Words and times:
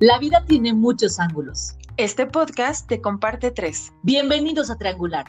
La 0.00 0.18
vida 0.18 0.42
tiene 0.46 0.72
muchos 0.72 1.20
ángulos. 1.20 1.76
Este 1.98 2.24
podcast 2.24 2.88
te 2.88 3.02
comparte 3.02 3.50
tres. 3.50 3.92
Bienvenidos 4.02 4.70
a 4.70 4.78
Triangular. 4.78 5.26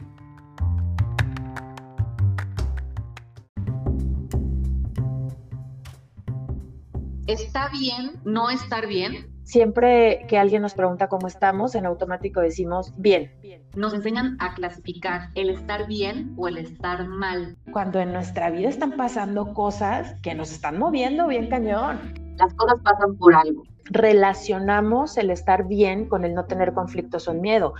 ¿Está 7.26 7.68
bien 7.68 8.12
no 8.24 8.48
estar 8.48 8.86
bien? 8.86 9.30
Siempre 9.42 10.24
que 10.26 10.38
alguien 10.38 10.62
nos 10.62 10.72
pregunta 10.72 11.10
cómo 11.10 11.26
estamos, 11.26 11.74
en 11.74 11.84
automático 11.84 12.40
decimos 12.40 12.94
bien. 12.96 13.30
Nos 13.76 13.92
enseñan 13.92 14.38
a 14.40 14.54
clasificar 14.54 15.28
el 15.34 15.50
estar 15.50 15.86
bien 15.86 16.32
o 16.38 16.48
el 16.48 16.56
estar 16.56 17.06
mal. 17.06 17.58
Cuando 17.72 18.00
en 18.00 18.14
nuestra 18.14 18.48
vida 18.48 18.70
están 18.70 18.92
pasando 18.92 19.52
cosas 19.52 20.14
que 20.22 20.34
nos 20.34 20.50
están 20.50 20.78
moviendo 20.78 21.26
bien 21.26 21.50
cañón. 21.50 22.21
Las 22.36 22.54
cosas 22.54 22.80
pasan 22.82 23.16
por 23.16 23.34
algo. 23.34 23.64
Relacionamos 23.84 25.16
el 25.18 25.30
estar 25.30 25.66
bien 25.66 26.08
con 26.08 26.24
el 26.24 26.34
no 26.34 26.44
tener 26.46 26.72
conflictos 26.72 27.28
o 27.28 27.34
miedo. 27.34 27.74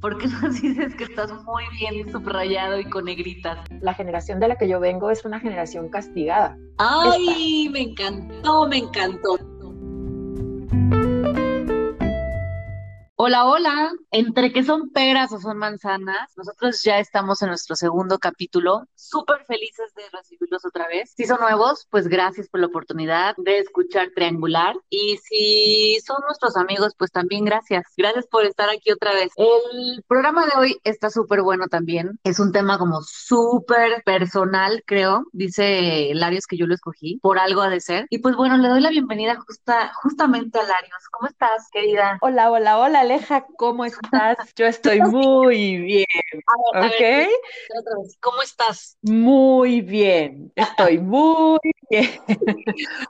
¿Por 0.00 0.18
qué 0.18 0.28
nos 0.28 0.60
dices 0.60 0.94
que 0.96 1.04
estás 1.04 1.32
muy 1.44 1.64
bien 1.78 2.10
subrayado 2.12 2.78
y 2.78 2.84
con 2.84 3.06
negritas? 3.06 3.58
La 3.80 3.94
generación 3.94 4.38
de 4.38 4.48
la 4.48 4.56
que 4.56 4.68
yo 4.68 4.78
vengo 4.78 5.10
es 5.10 5.24
una 5.24 5.40
generación 5.40 5.88
castigada. 5.88 6.58
¡Ay! 6.76 7.70
Me 7.70 7.80
encantó, 7.80 8.68
me 8.68 8.78
encantó. 8.78 9.38
Hola, 13.26 13.46
hola. 13.46 13.90
Entre 14.10 14.52
que 14.52 14.62
son 14.62 14.90
peras 14.90 15.32
o 15.32 15.40
son 15.40 15.56
manzanas, 15.56 16.30
nosotros 16.36 16.82
ya 16.82 16.98
estamos 16.98 17.40
en 17.40 17.48
nuestro 17.48 17.74
segundo 17.74 18.18
capítulo. 18.18 18.86
Súper 18.94 19.46
felices 19.46 19.94
de 19.94 20.02
recibirlos 20.12 20.62
otra 20.66 20.86
vez. 20.88 21.14
Si 21.16 21.24
son 21.24 21.40
nuevos, 21.40 21.86
pues 21.90 22.06
gracias 22.06 22.50
por 22.50 22.60
la 22.60 22.66
oportunidad 22.66 23.34
de 23.38 23.60
escuchar 23.60 24.08
Triangular. 24.14 24.76
Y 24.90 25.16
si 25.22 25.98
son 26.04 26.18
nuestros 26.26 26.54
amigos, 26.58 26.92
pues 26.98 27.12
también 27.12 27.46
gracias. 27.46 27.86
Gracias 27.96 28.26
por 28.26 28.44
estar 28.44 28.68
aquí 28.68 28.92
otra 28.92 29.14
vez. 29.14 29.32
El 29.36 30.04
programa 30.06 30.44
de 30.44 30.52
hoy 30.58 30.80
está 30.84 31.08
súper 31.08 31.40
bueno 31.40 31.68
también. 31.68 32.20
Es 32.24 32.38
un 32.38 32.52
tema 32.52 32.76
como 32.76 33.00
súper 33.00 34.02
personal, 34.04 34.82
creo. 34.84 35.24
Dice 35.32 36.10
Larios 36.12 36.46
que 36.46 36.58
yo 36.58 36.66
lo 36.66 36.74
escogí. 36.74 37.20
Por 37.22 37.38
algo 37.38 37.62
ha 37.62 37.70
de 37.70 37.80
ser. 37.80 38.06
Y 38.10 38.18
pues 38.18 38.36
bueno, 38.36 38.58
le 38.58 38.68
doy 38.68 38.82
la 38.82 38.90
bienvenida 38.90 39.36
justa, 39.36 39.94
justamente 40.02 40.58
a 40.58 40.62
Larios. 40.64 41.08
¿Cómo 41.10 41.26
estás, 41.26 41.70
querida? 41.72 42.18
Hola, 42.20 42.50
hola, 42.50 42.78
hola. 42.78 43.13
Aleja, 43.14 43.46
¿cómo 43.56 43.84
estás? 43.84 44.36
Yo 44.56 44.66
estoy 44.66 45.00
muy 45.00 45.76
bien. 45.76 46.04
¿Ok? 46.74 47.30
¿Cómo 48.18 48.42
estás? 48.42 48.98
Muy 49.02 49.82
bien. 49.82 50.50
Estoy 50.56 50.98
muy 50.98 51.60
bien. 51.88 52.10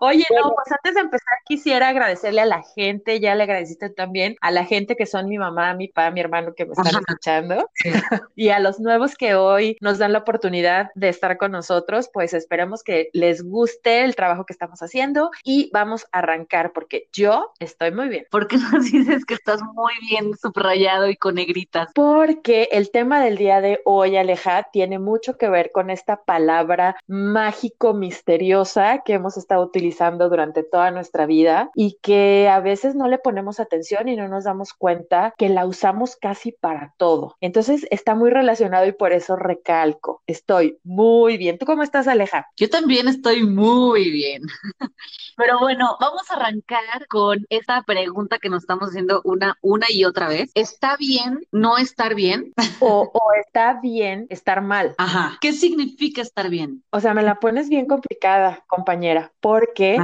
Oye, 0.00 0.27
no, 0.30 0.52
pues 0.55 0.72
antes 0.72 0.94
de 0.94 1.00
empezar 1.00 1.38
quisiera 1.46 1.88
agradecerle 1.88 2.42
a 2.42 2.46
la 2.46 2.62
gente, 2.74 3.19
ya 3.19 3.34
le 3.34 3.44
agradeciste 3.44 3.88
también, 3.88 4.36
a 4.42 4.50
la 4.50 4.66
gente 4.66 4.94
que 4.94 5.06
son 5.06 5.27
mi 5.27 5.38
mamá, 5.38 5.72
mi 5.72 5.88
papá, 5.88 6.11
mi 6.11 6.20
hermano 6.20 6.55
que 6.55 6.66
me 6.66 6.72
están 6.72 7.00
escuchando 7.00 7.70
y 8.34 8.50
a 8.50 8.58
los 8.58 8.80
nuevos 8.80 9.14
que 9.14 9.34
hoy 9.34 9.78
nos 9.80 9.96
dan 9.96 10.12
la 10.12 10.18
oportunidad 10.18 10.91
de 10.94 11.08
estar 11.08 11.39
con 11.39 11.52
nosotros, 11.52 12.11
pues 12.12 12.34
esperemos 12.34 12.83
que 12.83 13.08
les 13.14 13.42
guste 13.42 14.05
el 14.05 14.16
trabajo 14.16 14.44
que 14.44 14.52
estamos 14.52 14.83
haciendo 14.83 15.30
y 15.44 15.70
vamos 15.72 16.06
a 16.12 16.18
arrancar 16.18 16.72
porque 16.74 17.08
yo 17.11 17.52
estoy 17.58 17.91
muy 17.91 18.08
bien. 18.08 18.27
¿Por 18.30 18.48
qué 18.48 18.58
nos 18.58 18.84
dices 18.91 19.24
que 19.24 19.34
estás 19.34 19.62
muy 19.62 19.93
bien 20.00 20.36
subrayado 20.36 21.08
y 21.08 21.16
con 21.16 21.36
negritas? 21.36 21.90
Porque 21.94 22.68
el 22.72 22.90
tema 22.90 23.22
del 23.22 23.36
día 23.36 23.60
de 23.60 23.80
hoy, 23.84 24.16
Aleja, 24.16 24.68
tiene 24.72 24.98
mucho 24.98 25.36
que 25.36 25.48
ver 25.48 25.72
con 25.72 25.90
esta 25.90 26.24
palabra 26.24 26.96
mágico 27.06 27.94
misteriosa 27.94 29.02
que 29.04 29.14
hemos 29.14 29.36
estado 29.36 29.64
utilizando 29.64 30.28
durante 30.28 30.62
toda 30.62 30.90
nuestra 30.90 31.26
vida 31.26 31.70
y 31.74 31.98
que 32.02 32.48
a 32.48 32.60
veces 32.60 32.94
no 32.94 33.08
le 33.08 33.18
ponemos 33.18 33.60
atención 33.60 34.08
y 34.08 34.16
no 34.16 34.28
nos 34.28 34.44
damos 34.44 34.72
cuenta 34.72 35.34
que 35.36 35.48
la 35.48 35.66
usamos 35.66 36.16
casi 36.16 36.52
para 36.52 36.94
todo. 36.96 37.36
Entonces 37.40 37.86
está 37.90 38.14
muy 38.14 38.30
relacionado 38.30 38.86
y 38.86 38.92
por 38.92 39.12
eso 39.12 39.36
recalco, 39.36 40.22
estoy 40.27 40.78
muy 40.84 41.36
bien. 41.36 41.58
¿Tú 41.58 41.66
cómo 41.66 41.83
estás, 41.83 42.08
Aleja? 42.08 42.46
Yo 42.56 42.68
también 42.68 43.08
estoy 43.08 43.44
muy 43.44 44.10
bien. 44.10 44.42
Pero 45.36 45.58
bueno, 45.58 45.96
vamos 46.00 46.30
a 46.30 46.34
arrancar 46.34 47.06
con 47.08 47.44
esta 47.48 47.83
pregunta 47.83 48.38
que 48.38 48.48
nos 48.48 48.62
estamos 48.62 48.90
haciendo 48.90 49.20
una, 49.24 49.56
una 49.62 49.83
y 49.90 50.05
otra 50.05 50.28
vez. 50.28 50.50
¿Está 50.55 50.96
bien 50.96 51.46
no 51.52 51.78
estar 51.78 52.14
bien? 52.14 52.52
O, 52.80 53.11
o 53.12 53.20
está 53.40 53.80
bien 53.80 54.27
estar 54.30 54.61
mal. 54.61 54.95
Ajá. 54.98 55.39
¿Qué 55.40 55.52
significa 55.52 56.22
estar 56.22 56.50
bien? 56.50 56.83
O 56.90 57.00
sea, 57.00 57.14
me 57.14 57.22
la 57.22 57.36
pones 57.36 57.68
bien 57.68 57.86
complicada, 57.86 58.64
compañera, 58.67 59.33
porque 59.40 59.98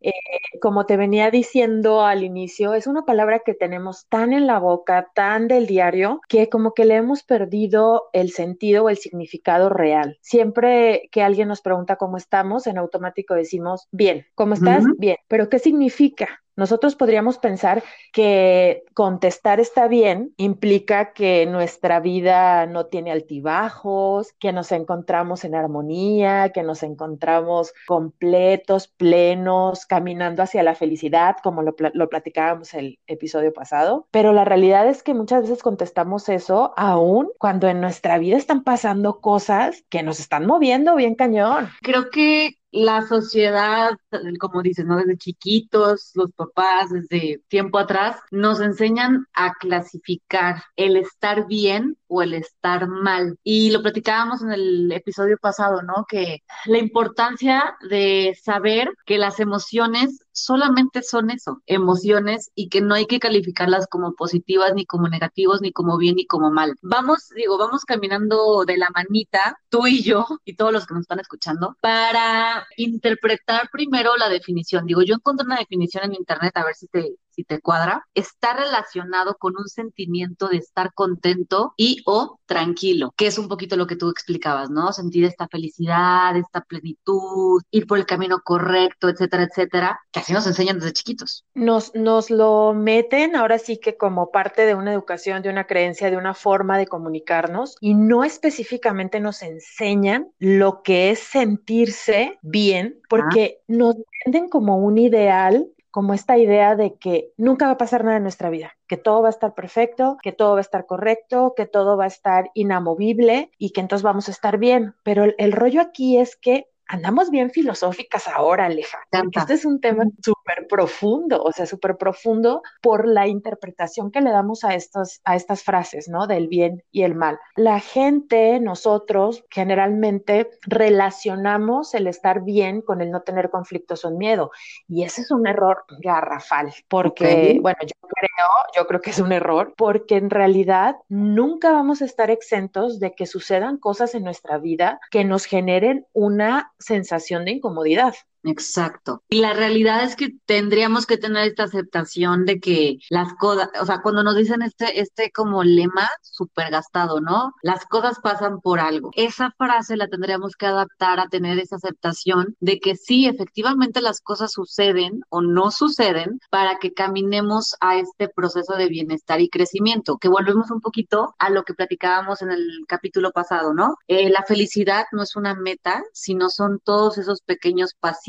eh, 0.00 0.12
como 0.60 0.86
te 0.86 0.96
venía 0.96 1.30
diciendo 1.30 2.04
al 2.04 2.22
inicio, 2.22 2.74
es 2.74 2.86
una 2.86 3.02
palabra 3.02 3.40
que 3.40 3.54
tenemos 3.54 4.06
tan 4.08 4.32
en 4.32 4.46
la 4.46 4.58
boca, 4.58 5.08
tan 5.14 5.48
del 5.48 5.66
diario, 5.66 6.20
que 6.28 6.48
como 6.48 6.74
que 6.74 6.84
le 6.84 6.96
hemos 6.96 7.22
perdido 7.22 8.04
el 8.12 8.30
sentido 8.30 8.84
o 8.84 8.88
el 8.88 8.98
significado 8.98 9.68
real. 9.68 10.18
Siempre 10.20 11.08
que 11.10 11.22
alguien 11.22 11.48
nos 11.48 11.60
pregunta 11.60 11.96
cómo 11.96 12.16
estamos, 12.16 12.66
en 12.66 12.78
automático 12.78 13.34
decimos, 13.34 13.88
bien, 13.90 14.26
¿cómo 14.34 14.54
estás? 14.54 14.84
Bien, 14.98 15.16
pero 15.28 15.48
¿qué 15.48 15.58
significa? 15.58 16.42
Nosotros 16.58 16.96
podríamos 16.96 17.38
pensar 17.38 17.84
que 18.12 18.82
contestar 18.92 19.60
está 19.60 19.86
bien 19.86 20.34
implica 20.38 21.12
que 21.12 21.46
nuestra 21.46 22.00
vida 22.00 22.66
no 22.66 22.86
tiene 22.86 23.12
altibajos, 23.12 24.32
que 24.40 24.52
nos 24.52 24.72
encontramos 24.72 25.44
en 25.44 25.54
armonía, 25.54 26.50
que 26.52 26.64
nos 26.64 26.82
encontramos 26.82 27.72
completos, 27.86 28.88
plenos, 28.88 29.86
caminando 29.86 30.42
hacia 30.42 30.64
la 30.64 30.74
felicidad, 30.74 31.36
como 31.44 31.62
lo, 31.62 31.76
lo 31.94 32.08
platicábamos 32.08 32.74
el 32.74 32.98
episodio 33.06 33.52
pasado. 33.52 34.08
Pero 34.10 34.32
la 34.32 34.44
realidad 34.44 34.88
es 34.88 35.04
que 35.04 35.14
muchas 35.14 35.42
veces 35.42 35.62
contestamos 35.62 36.28
eso 36.28 36.74
aún 36.76 37.30
cuando 37.38 37.68
en 37.68 37.80
nuestra 37.80 38.18
vida 38.18 38.36
están 38.36 38.64
pasando 38.64 39.20
cosas 39.20 39.84
que 39.88 40.02
nos 40.02 40.18
están 40.18 40.44
moviendo 40.44 40.96
bien 40.96 41.14
cañón. 41.14 41.68
Creo 41.82 42.10
que 42.10 42.57
la 42.70 43.02
sociedad, 43.06 43.90
como 44.38 44.62
dices, 44.62 44.84
¿no? 44.84 44.96
Desde 44.96 45.16
chiquitos, 45.16 46.12
los 46.14 46.32
papás, 46.32 46.90
desde 46.90 47.42
tiempo 47.48 47.78
atrás, 47.78 48.16
nos 48.30 48.60
enseñan 48.60 49.26
a 49.34 49.54
clasificar 49.54 50.62
el 50.76 50.96
estar 50.96 51.46
bien 51.46 51.96
o 52.08 52.22
el 52.22 52.34
estar 52.34 52.88
mal. 52.88 53.38
Y 53.44 53.70
lo 53.70 53.82
platicábamos 53.82 54.42
en 54.42 54.52
el 54.52 54.92
episodio 54.92 55.38
pasado, 55.38 55.82
¿no? 55.82 56.06
Que 56.08 56.42
la 56.66 56.78
importancia 56.78 57.76
de 57.88 58.36
saber 58.42 58.90
que 59.06 59.18
las 59.18 59.40
emociones 59.40 60.20
solamente 60.32 61.02
son 61.02 61.30
eso, 61.30 61.62
emociones, 61.66 62.50
y 62.54 62.68
que 62.68 62.80
no 62.80 62.94
hay 62.94 63.06
que 63.06 63.18
calificarlas 63.18 63.86
como 63.88 64.14
positivas, 64.14 64.72
ni 64.74 64.86
como 64.86 65.08
negativos, 65.08 65.60
ni 65.60 65.72
como 65.72 65.98
bien, 65.98 66.16
ni 66.16 66.26
como 66.26 66.50
mal. 66.50 66.74
Vamos, 66.82 67.28
digo, 67.34 67.58
vamos 67.58 67.84
caminando 67.84 68.64
de 68.64 68.78
la 68.78 68.88
manita, 68.90 69.58
tú 69.68 69.86
y 69.86 70.02
yo, 70.02 70.26
y 70.44 70.54
todos 70.56 70.72
los 70.72 70.86
que 70.86 70.94
nos 70.94 71.02
están 71.02 71.20
escuchando, 71.20 71.76
para 71.80 72.66
interpretar 72.76 73.68
primero 73.72 74.16
la 74.16 74.28
definición. 74.28 74.86
Digo, 74.86 75.02
yo 75.02 75.14
encontré 75.14 75.46
una 75.46 75.58
definición 75.58 76.04
en 76.04 76.14
internet, 76.14 76.56
a 76.56 76.64
ver 76.64 76.74
si 76.74 76.86
te, 76.88 77.16
si 77.38 77.44
te 77.44 77.60
cuadra. 77.60 78.04
Está 78.14 78.52
relacionado 78.54 79.36
con 79.38 79.54
un 79.56 79.68
sentimiento 79.68 80.48
de 80.48 80.56
estar 80.56 80.92
contento 80.92 81.72
y 81.76 82.02
o 82.04 82.40
tranquilo, 82.46 83.14
que 83.16 83.28
es 83.28 83.38
un 83.38 83.46
poquito 83.46 83.76
lo 83.76 83.86
que 83.86 83.94
tú 83.94 84.10
explicabas, 84.10 84.70
¿no? 84.70 84.92
Sentir 84.92 85.24
esta 85.24 85.46
felicidad, 85.46 86.36
esta 86.36 86.62
plenitud, 86.62 87.62
ir 87.70 87.86
por 87.86 87.98
el 87.98 88.06
camino 88.06 88.40
correcto, 88.42 89.08
etcétera, 89.08 89.44
etcétera, 89.44 90.00
que 90.10 90.18
así 90.18 90.32
nos 90.32 90.48
enseñan 90.48 90.80
desde 90.80 90.92
chiquitos. 90.92 91.44
Nos, 91.54 91.94
nos 91.94 92.28
lo 92.30 92.74
meten 92.74 93.36
ahora 93.36 93.58
sí 93.58 93.78
que 93.78 93.96
como 93.96 94.32
parte 94.32 94.66
de 94.66 94.74
una 94.74 94.92
educación, 94.92 95.42
de 95.42 95.50
una 95.50 95.68
creencia, 95.68 96.10
de 96.10 96.16
una 96.16 96.34
forma 96.34 96.76
de 96.76 96.88
comunicarnos 96.88 97.76
y 97.80 97.94
no 97.94 98.24
específicamente 98.24 99.20
nos 99.20 99.42
enseñan 99.42 100.28
lo 100.40 100.82
que 100.82 101.10
es 101.10 101.20
sentirse 101.20 102.38
bien, 102.42 103.00
porque 103.08 103.60
nos 103.68 103.94
venden 104.24 104.48
como 104.48 104.78
un 104.78 104.98
ideal 104.98 105.68
como 105.90 106.14
esta 106.14 106.38
idea 106.38 106.76
de 106.76 106.94
que 106.96 107.32
nunca 107.36 107.66
va 107.66 107.72
a 107.72 107.78
pasar 107.78 108.04
nada 108.04 108.18
en 108.18 108.22
nuestra 108.22 108.50
vida, 108.50 108.76
que 108.86 108.96
todo 108.96 109.22
va 109.22 109.28
a 109.28 109.30
estar 109.30 109.54
perfecto, 109.54 110.16
que 110.22 110.32
todo 110.32 110.52
va 110.52 110.58
a 110.58 110.60
estar 110.60 110.86
correcto, 110.86 111.54
que 111.56 111.66
todo 111.66 111.96
va 111.96 112.04
a 112.04 112.08
estar 112.08 112.50
inamovible 112.54 113.50
y 113.58 113.70
que 113.70 113.80
entonces 113.80 114.02
vamos 114.02 114.28
a 114.28 114.32
estar 114.32 114.58
bien. 114.58 114.94
Pero 115.02 115.24
el, 115.24 115.34
el 115.38 115.52
rollo 115.52 115.80
aquí 115.80 116.18
es 116.18 116.36
que 116.36 116.68
andamos 116.88 117.30
bien 117.30 117.50
filosóficas 117.50 118.26
ahora, 118.28 118.66
Aleja, 118.66 118.98
porque 119.10 119.38
este 119.38 119.54
es 119.54 119.64
un 119.64 119.80
tema 119.80 120.04
súper 120.22 120.66
profundo, 120.66 121.42
o 121.42 121.52
sea, 121.52 121.66
súper 121.66 121.96
profundo 121.96 122.62
por 122.82 123.06
la 123.06 123.28
interpretación 123.28 124.10
que 124.10 124.20
le 124.20 124.30
damos 124.30 124.64
a, 124.64 124.74
estos, 124.74 125.20
a 125.24 125.36
estas 125.36 125.62
frases, 125.62 126.08
¿no? 126.08 126.26
Del 126.26 126.48
bien 126.48 126.82
y 126.90 127.02
el 127.02 127.14
mal. 127.14 127.38
La 127.56 127.80
gente, 127.80 128.58
nosotros, 128.60 129.44
generalmente 129.50 130.50
relacionamos 130.62 131.94
el 131.94 132.06
estar 132.06 132.42
bien 132.42 132.82
con 132.82 133.00
el 133.00 133.10
no 133.10 133.22
tener 133.22 133.50
conflictos 133.50 134.04
o 134.04 134.10
miedo, 134.10 134.50
y 134.88 135.04
ese 135.04 135.20
es 135.20 135.30
un 135.30 135.46
error 135.46 135.84
garrafal, 136.00 136.72
porque, 136.88 137.54
Ok. 137.56 137.62
bueno, 137.62 137.78
yo 137.82 138.08
creo, 138.08 138.27
yo 138.74 138.86
creo 138.86 139.00
que 139.00 139.10
es 139.10 139.18
un 139.18 139.32
error, 139.32 139.74
porque 139.76 140.16
en 140.16 140.30
realidad 140.30 140.96
nunca 141.08 141.72
vamos 141.72 142.02
a 142.02 142.04
estar 142.04 142.30
exentos 142.30 143.00
de 143.00 143.14
que 143.14 143.26
sucedan 143.26 143.78
cosas 143.78 144.14
en 144.14 144.24
nuestra 144.24 144.58
vida 144.58 145.00
que 145.10 145.24
nos 145.24 145.44
generen 145.44 146.06
una 146.12 146.72
sensación 146.78 147.44
de 147.44 147.52
incomodidad. 147.52 148.14
Exacto. 148.44 149.22
Y 149.28 149.40
la 149.40 149.52
realidad 149.52 150.04
es 150.04 150.14
que 150.14 150.30
tendríamos 150.46 151.06
que 151.06 151.18
tener 151.18 151.48
esta 151.48 151.64
aceptación 151.64 152.44
de 152.44 152.60
que 152.60 152.98
las 153.10 153.34
cosas, 153.34 153.68
o 153.80 153.84
sea, 153.84 154.00
cuando 154.00 154.22
nos 154.22 154.36
dicen 154.36 154.62
este, 154.62 155.00
este 155.00 155.32
como 155.32 155.64
lema 155.64 156.08
súper 156.22 156.70
gastado, 156.70 157.20
¿no? 157.20 157.52
Las 157.62 157.84
cosas 157.86 158.18
pasan 158.22 158.60
por 158.60 158.78
algo. 158.78 159.10
Esa 159.14 159.52
frase 159.58 159.96
la 159.96 160.08
tendríamos 160.08 160.54
que 160.54 160.66
adaptar 160.66 161.18
a 161.18 161.28
tener 161.28 161.58
esa 161.58 161.76
aceptación 161.76 162.56
de 162.60 162.78
que 162.78 162.94
sí, 162.94 163.26
efectivamente 163.26 164.00
las 164.00 164.20
cosas 164.20 164.52
suceden 164.52 165.22
o 165.30 165.40
no 165.42 165.70
suceden 165.72 166.38
para 166.50 166.78
que 166.78 166.94
caminemos 166.94 167.74
a 167.80 167.98
este 167.98 168.28
proceso 168.28 168.74
de 168.74 168.88
bienestar 168.88 169.40
y 169.40 169.48
crecimiento, 169.48 170.16
que 170.18 170.28
volvemos 170.28 170.70
un 170.70 170.80
poquito 170.80 171.34
a 171.38 171.50
lo 171.50 171.64
que 171.64 171.74
platicábamos 171.74 172.42
en 172.42 172.52
el 172.52 172.66
capítulo 172.86 173.32
pasado, 173.32 173.74
¿no? 173.74 173.96
Eh, 174.06 174.30
la 174.30 174.44
felicidad 174.44 175.06
no 175.10 175.22
es 175.22 175.34
una 175.34 175.54
meta, 175.54 176.04
sino 176.12 176.50
son 176.50 176.80
todos 176.84 177.18
esos 177.18 177.40
pequeños 177.42 177.94
pasitos 177.98 178.27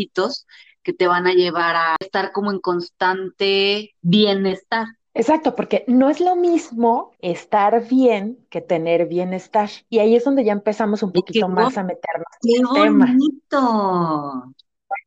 que 0.83 0.93
te 0.93 1.07
van 1.07 1.27
a 1.27 1.33
llevar 1.33 1.75
a 1.75 1.95
estar 1.99 2.31
como 2.31 2.51
en 2.51 2.59
constante 2.59 3.95
bienestar. 4.01 4.87
Exacto, 5.13 5.55
porque 5.55 5.83
no 5.87 6.09
es 6.09 6.19
lo 6.19 6.35
mismo 6.35 7.11
estar 7.19 7.87
bien 7.87 8.45
que 8.49 8.61
tener 8.61 9.07
bienestar. 9.07 9.69
Y 9.89 9.99
ahí 9.99 10.15
es 10.15 10.23
donde 10.23 10.43
ya 10.43 10.53
empezamos 10.53 11.03
un 11.03 11.11
poquito 11.11 11.49
más 11.49 11.77
a 11.77 11.83
meternos 11.83 12.27
¡Qué 12.41 12.57
en 12.57 12.65
el 12.65 12.73
tema. 12.73 13.15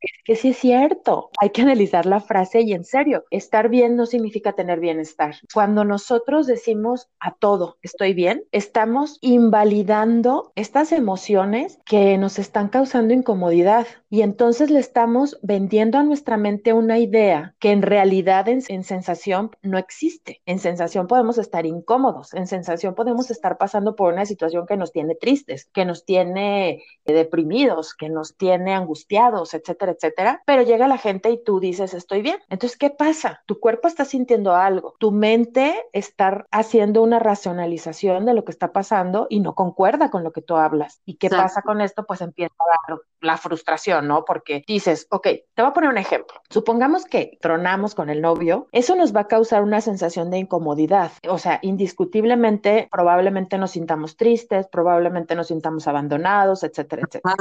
Es 0.01 0.11
que 0.25 0.35
sí 0.35 0.49
es 0.49 0.57
cierto, 0.57 1.29
hay 1.39 1.49
que 1.49 1.61
analizar 1.61 2.05
la 2.05 2.19
frase 2.19 2.61
y 2.61 2.73
en 2.73 2.83
serio, 2.83 3.23
estar 3.31 3.69
bien 3.69 3.95
no 3.95 4.05
significa 4.05 4.53
tener 4.53 4.79
bienestar. 4.79 5.35
Cuando 5.53 5.83
nosotros 5.83 6.47
decimos 6.47 7.09
a 7.19 7.33
todo 7.33 7.77
estoy 7.81 8.13
bien, 8.13 8.43
estamos 8.51 9.17
invalidando 9.21 10.51
estas 10.55 10.91
emociones 10.91 11.79
que 11.85 12.17
nos 12.17 12.39
están 12.39 12.69
causando 12.69 13.13
incomodidad 13.13 13.87
y 14.13 14.21
entonces 14.21 14.69
le 14.69 14.77
estamos 14.77 15.39
vendiendo 15.41 15.97
a 15.97 16.03
nuestra 16.03 16.37
mente 16.37 16.71
una 16.71 16.99
idea 16.99 17.55
que 17.57 17.71
en 17.71 17.81
realidad 17.81 18.47
en, 18.47 18.61
en 18.67 18.83
sensación 18.83 19.49
no 19.63 19.79
existe. 19.79 20.39
En 20.45 20.59
sensación 20.59 21.07
podemos 21.07 21.39
estar 21.39 21.65
incómodos, 21.65 22.31
en 22.35 22.45
sensación 22.45 22.93
podemos 22.93 23.31
estar 23.31 23.57
pasando 23.57 23.95
por 23.95 24.13
una 24.13 24.27
situación 24.27 24.67
que 24.67 24.77
nos 24.77 24.91
tiene 24.91 25.15
tristes, 25.15 25.65
que 25.73 25.83
nos 25.83 26.05
tiene 26.05 26.83
eh, 27.05 27.13
deprimidos, 27.13 27.95
que 27.95 28.09
nos 28.09 28.37
tiene 28.37 28.75
angustiados, 28.75 29.55
etcétera 29.55 29.93
etcétera, 29.93 30.43
pero 30.45 30.61
llega 30.61 30.87
la 30.87 30.99
gente 30.99 31.31
y 31.31 31.43
tú 31.43 31.59
dices, 31.59 31.95
estoy 31.95 32.21
bien. 32.21 32.37
Entonces, 32.49 32.77
¿qué 32.77 32.91
pasa? 32.91 33.41
Tu 33.47 33.59
cuerpo 33.59 33.87
está 33.87 34.05
sintiendo 34.05 34.53
algo, 34.53 34.93
tu 34.99 35.11
mente 35.11 35.73
está 35.91 36.45
haciendo 36.51 37.01
una 37.01 37.17
racionalización 37.17 38.27
de 38.27 38.35
lo 38.35 38.45
que 38.45 38.51
está 38.51 38.73
pasando 38.73 39.25
y 39.31 39.39
no 39.39 39.55
concuerda 39.55 40.11
con 40.11 40.23
lo 40.23 40.31
que 40.31 40.43
tú 40.43 40.55
hablas. 40.55 41.01
¿Y 41.03 41.15
qué 41.15 41.31
pasa 41.31 41.63
con 41.63 41.81
esto? 41.81 42.05
Pues 42.05 42.21
empieza 42.21 42.53
a 42.59 42.91
dar 42.91 42.99
la 43.23 43.37
frustración, 43.37 44.02
¿no? 44.03 44.25
Porque 44.25 44.63
dices, 44.67 45.07
ok, 45.09 45.23
te 45.23 45.61
voy 45.61 45.71
a 45.71 45.73
poner 45.73 45.89
un 45.89 45.97
ejemplo. 45.97 46.35
Supongamos 46.49 47.05
que 47.05 47.37
tronamos 47.41 47.95
con 47.95 48.09
el 48.09 48.21
novio, 48.21 48.67
eso 48.71 48.95
nos 48.95 49.15
va 49.15 49.21
a 49.21 49.27
causar 49.27 49.63
una 49.63 49.81
sensación 49.81 50.29
de 50.29 50.39
incomodidad. 50.39 51.11
O 51.27 51.37
sea, 51.37 51.59
indiscutiblemente, 51.61 52.87
probablemente 52.91 53.57
nos 53.57 53.71
sintamos 53.71 54.17
tristes, 54.17 54.67
probablemente 54.67 55.35
nos 55.35 55.47
sintamos 55.47 55.87
abandonados, 55.87 56.63
etcétera, 56.63 57.03
etcétera. 57.07 57.35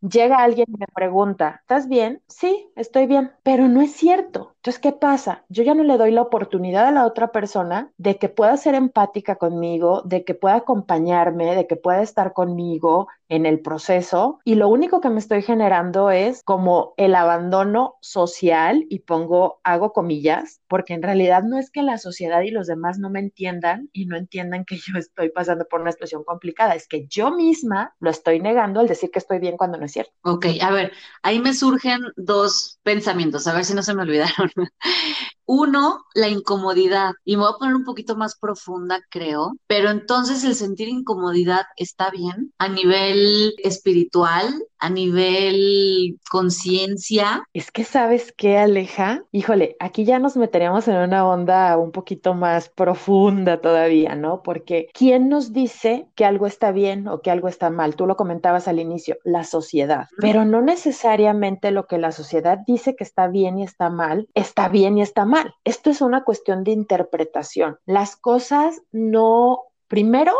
Llega 0.00 0.38
alguien 0.38 0.66
y 0.68 0.78
me 0.78 0.86
pregunta, 0.94 1.58
¿estás 1.60 1.88
bien? 1.88 2.22
Sí, 2.28 2.70
estoy 2.76 3.06
bien, 3.06 3.32
pero 3.42 3.68
no 3.68 3.80
es 3.82 3.92
cierto. 3.92 4.54
Entonces, 4.56 4.80
¿qué 4.80 4.92
pasa? 4.92 5.44
Yo 5.48 5.64
ya 5.64 5.74
no 5.74 5.82
le 5.82 5.98
doy 5.98 6.12
la 6.12 6.22
oportunidad 6.22 6.86
a 6.86 6.92
la 6.92 7.04
otra 7.04 7.32
persona 7.32 7.90
de 7.96 8.16
que 8.18 8.28
pueda 8.28 8.56
ser 8.56 8.76
empática 8.76 9.34
conmigo, 9.34 10.02
de 10.04 10.24
que 10.24 10.34
pueda 10.34 10.54
acompañarme, 10.54 11.56
de 11.56 11.66
que 11.66 11.76
pueda 11.76 12.00
estar 12.02 12.32
conmigo 12.32 13.08
en 13.32 13.46
el 13.46 13.60
proceso 13.60 14.40
y 14.44 14.56
lo 14.56 14.68
único 14.68 15.00
que 15.00 15.08
me 15.08 15.18
estoy 15.18 15.40
generando 15.40 16.10
es 16.10 16.42
como 16.44 16.92
el 16.98 17.14
abandono 17.14 17.94
social 18.02 18.84
y 18.90 19.00
pongo, 19.00 19.58
hago 19.64 19.94
comillas, 19.94 20.60
porque 20.68 20.92
en 20.92 21.02
realidad 21.02 21.42
no 21.42 21.58
es 21.58 21.70
que 21.70 21.82
la 21.82 21.96
sociedad 21.96 22.42
y 22.42 22.50
los 22.50 22.66
demás 22.66 22.98
no 22.98 23.08
me 23.08 23.20
entiendan 23.20 23.88
y 23.90 24.04
no 24.04 24.18
entiendan 24.18 24.66
que 24.66 24.76
yo 24.76 24.98
estoy 24.98 25.30
pasando 25.30 25.64
por 25.66 25.80
una 25.80 25.92
situación 25.92 26.24
complicada, 26.24 26.74
es 26.74 26.86
que 26.86 27.06
yo 27.06 27.30
misma 27.30 27.94
lo 28.00 28.10
estoy 28.10 28.38
negando 28.38 28.80
al 28.80 28.86
decir 28.86 29.10
que 29.10 29.18
estoy 29.18 29.38
bien 29.38 29.56
cuando 29.56 29.78
no 29.78 29.86
es 29.86 29.92
cierto. 29.92 30.12
Ok, 30.24 30.46
a 30.60 30.70
ver, 30.70 30.92
ahí 31.22 31.40
me 31.40 31.54
surgen 31.54 32.00
dos 32.16 32.80
pensamientos, 32.82 33.46
a 33.46 33.54
ver 33.54 33.64
si 33.64 33.72
no 33.72 33.82
se 33.82 33.94
me 33.94 34.02
olvidaron. 34.02 34.50
Uno, 35.44 36.04
la 36.14 36.28
incomodidad. 36.28 37.12
Y 37.24 37.36
me 37.36 37.42
voy 37.42 37.52
a 37.54 37.58
poner 37.58 37.74
un 37.74 37.84
poquito 37.84 38.16
más 38.16 38.38
profunda, 38.38 39.00
creo. 39.10 39.52
Pero 39.66 39.90
entonces 39.90 40.44
el 40.44 40.54
sentir 40.54 40.88
incomodidad 40.88 41.62
está 41.76 42.10
bien 42.10 42.54
a 42.58 42.68
nivel 42.68 43.21
espiritual, 43.62 44.46
a 44.78 44.90
nivel 44.90 46.18
conciencia. 46.28 47.44
Es 47.52 47.70
que 47.70 47.84
sabes 47.84 48.32
qué, 48.36 48.58
Aleja. 48.58 49.22
Híjole, 49.30 49.76
aquí 49.78 50.04
ya 50.04 50.18
nos 50.18 50.36
meteremos 50.36 50.88
en 50.88 50.96
una 50.96 51.26
onda 51.26 51.76
un 51.76 51.92
poquito 51.92 52.34
más 52.34 52.68
profunda 52.68 53.60
todavía, 53.60 54.16
¿no? 54.16 54.42
Porque 54.42 54.88
¿quién 54.92 55.28
nos 55.28 55.52
dice 55.52 56.08
que 56.16 56.24
algo 56.24 56.48
está 56.48 56.72
bien 56.72 57.06
o 57.06 57.20
que 57.20 57.30
algo 57.30 57.46
está 57.46 57.70
mal? 57.70 57.94
Tú 57.94 58.06
lo 58.06 58.16
comentabas 58.16 58.66
al 58.66 58.80
inicio, 58.80 59.18
la 59.22 59.44
sociedad. 59.44 60.08
Pero 60.18 60.44
no 60.44 60.62
necesariamente 60.62 61.70
lo 61.70 61.86
que 61.86 61.98
la 61.98 62.10
sociedad 62.10 62.58
dice 62.66 62.96
que 62.96 63.04
está 63.04 63.28
bien 63.28 63.58
y 63.58 63.62
está 63.62 63.88
mal, 63.88 64.28
está 64.34 64.68
bien 64.68 64.98
y 64.98 65.02
está 65.02 65.24
mal. 65.24 65.54
Esto 65.64 65.90
es 65.90 66.00
una 66.00 66.24
cuestión 66.24 66.64
de 66.64 66.72
interpretación. 66.72 67.78
Las 67.86 68.16
cosas 68.16 68.82
no, 68.90 69.60
primero, 69.86 70.32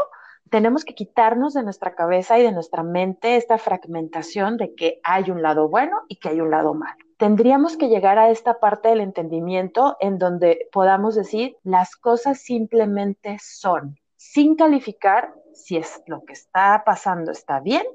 tenemos 0.52 0.84
que 0.84 0.94
quitarnos 0.94 1.54
de 1.54 1.62
nuestra 1.62 1.94
cabeza 1.94 2.38
y 2.38 2.43
de 2.43 2.52
nuestra 2.52 2.82
mente 2.82 3.37
esta 3.37 3.56
fragmentación 3.56 4.58
de 4.58 4.75
que 4.75 5.00
hay 5.02 5.31
un 5.31 5.40
lado 5.40 5.70
bueno 5.70 6.02
y 6.08 6.16
que 6.16 6.28
hay 6.28 6.43
un 6.43 6.50
lado 6.50 6.75
malo. 6.75 6.94
Tendríamos 7.16 7.78
que 7.78 7.88
llegar 7.88 8.19
a 8.19 8.28
esta 8.28 8.60
parte 8.60 8.90
del 8.90 9.00
entendimiento 9.00 9.96
en 9.99 10.19
donde 10.19 10.69
podamos 10.70 11.14
decir 11.14 11.56
las 11.62 11.96
cosas 11.96 12.38
simplemente 12.38 13.38
son, 13.40 13.99
sin 14.16 14.54
calificar 14.54 15.32
si 15.54 15.78
es 15.78 16.02
lo 16.06 16.22
que 16.22 16.34
está 16.34 16.82
pasando 16.84 17.32
está 17.32 17.60
bien 17.60 17.87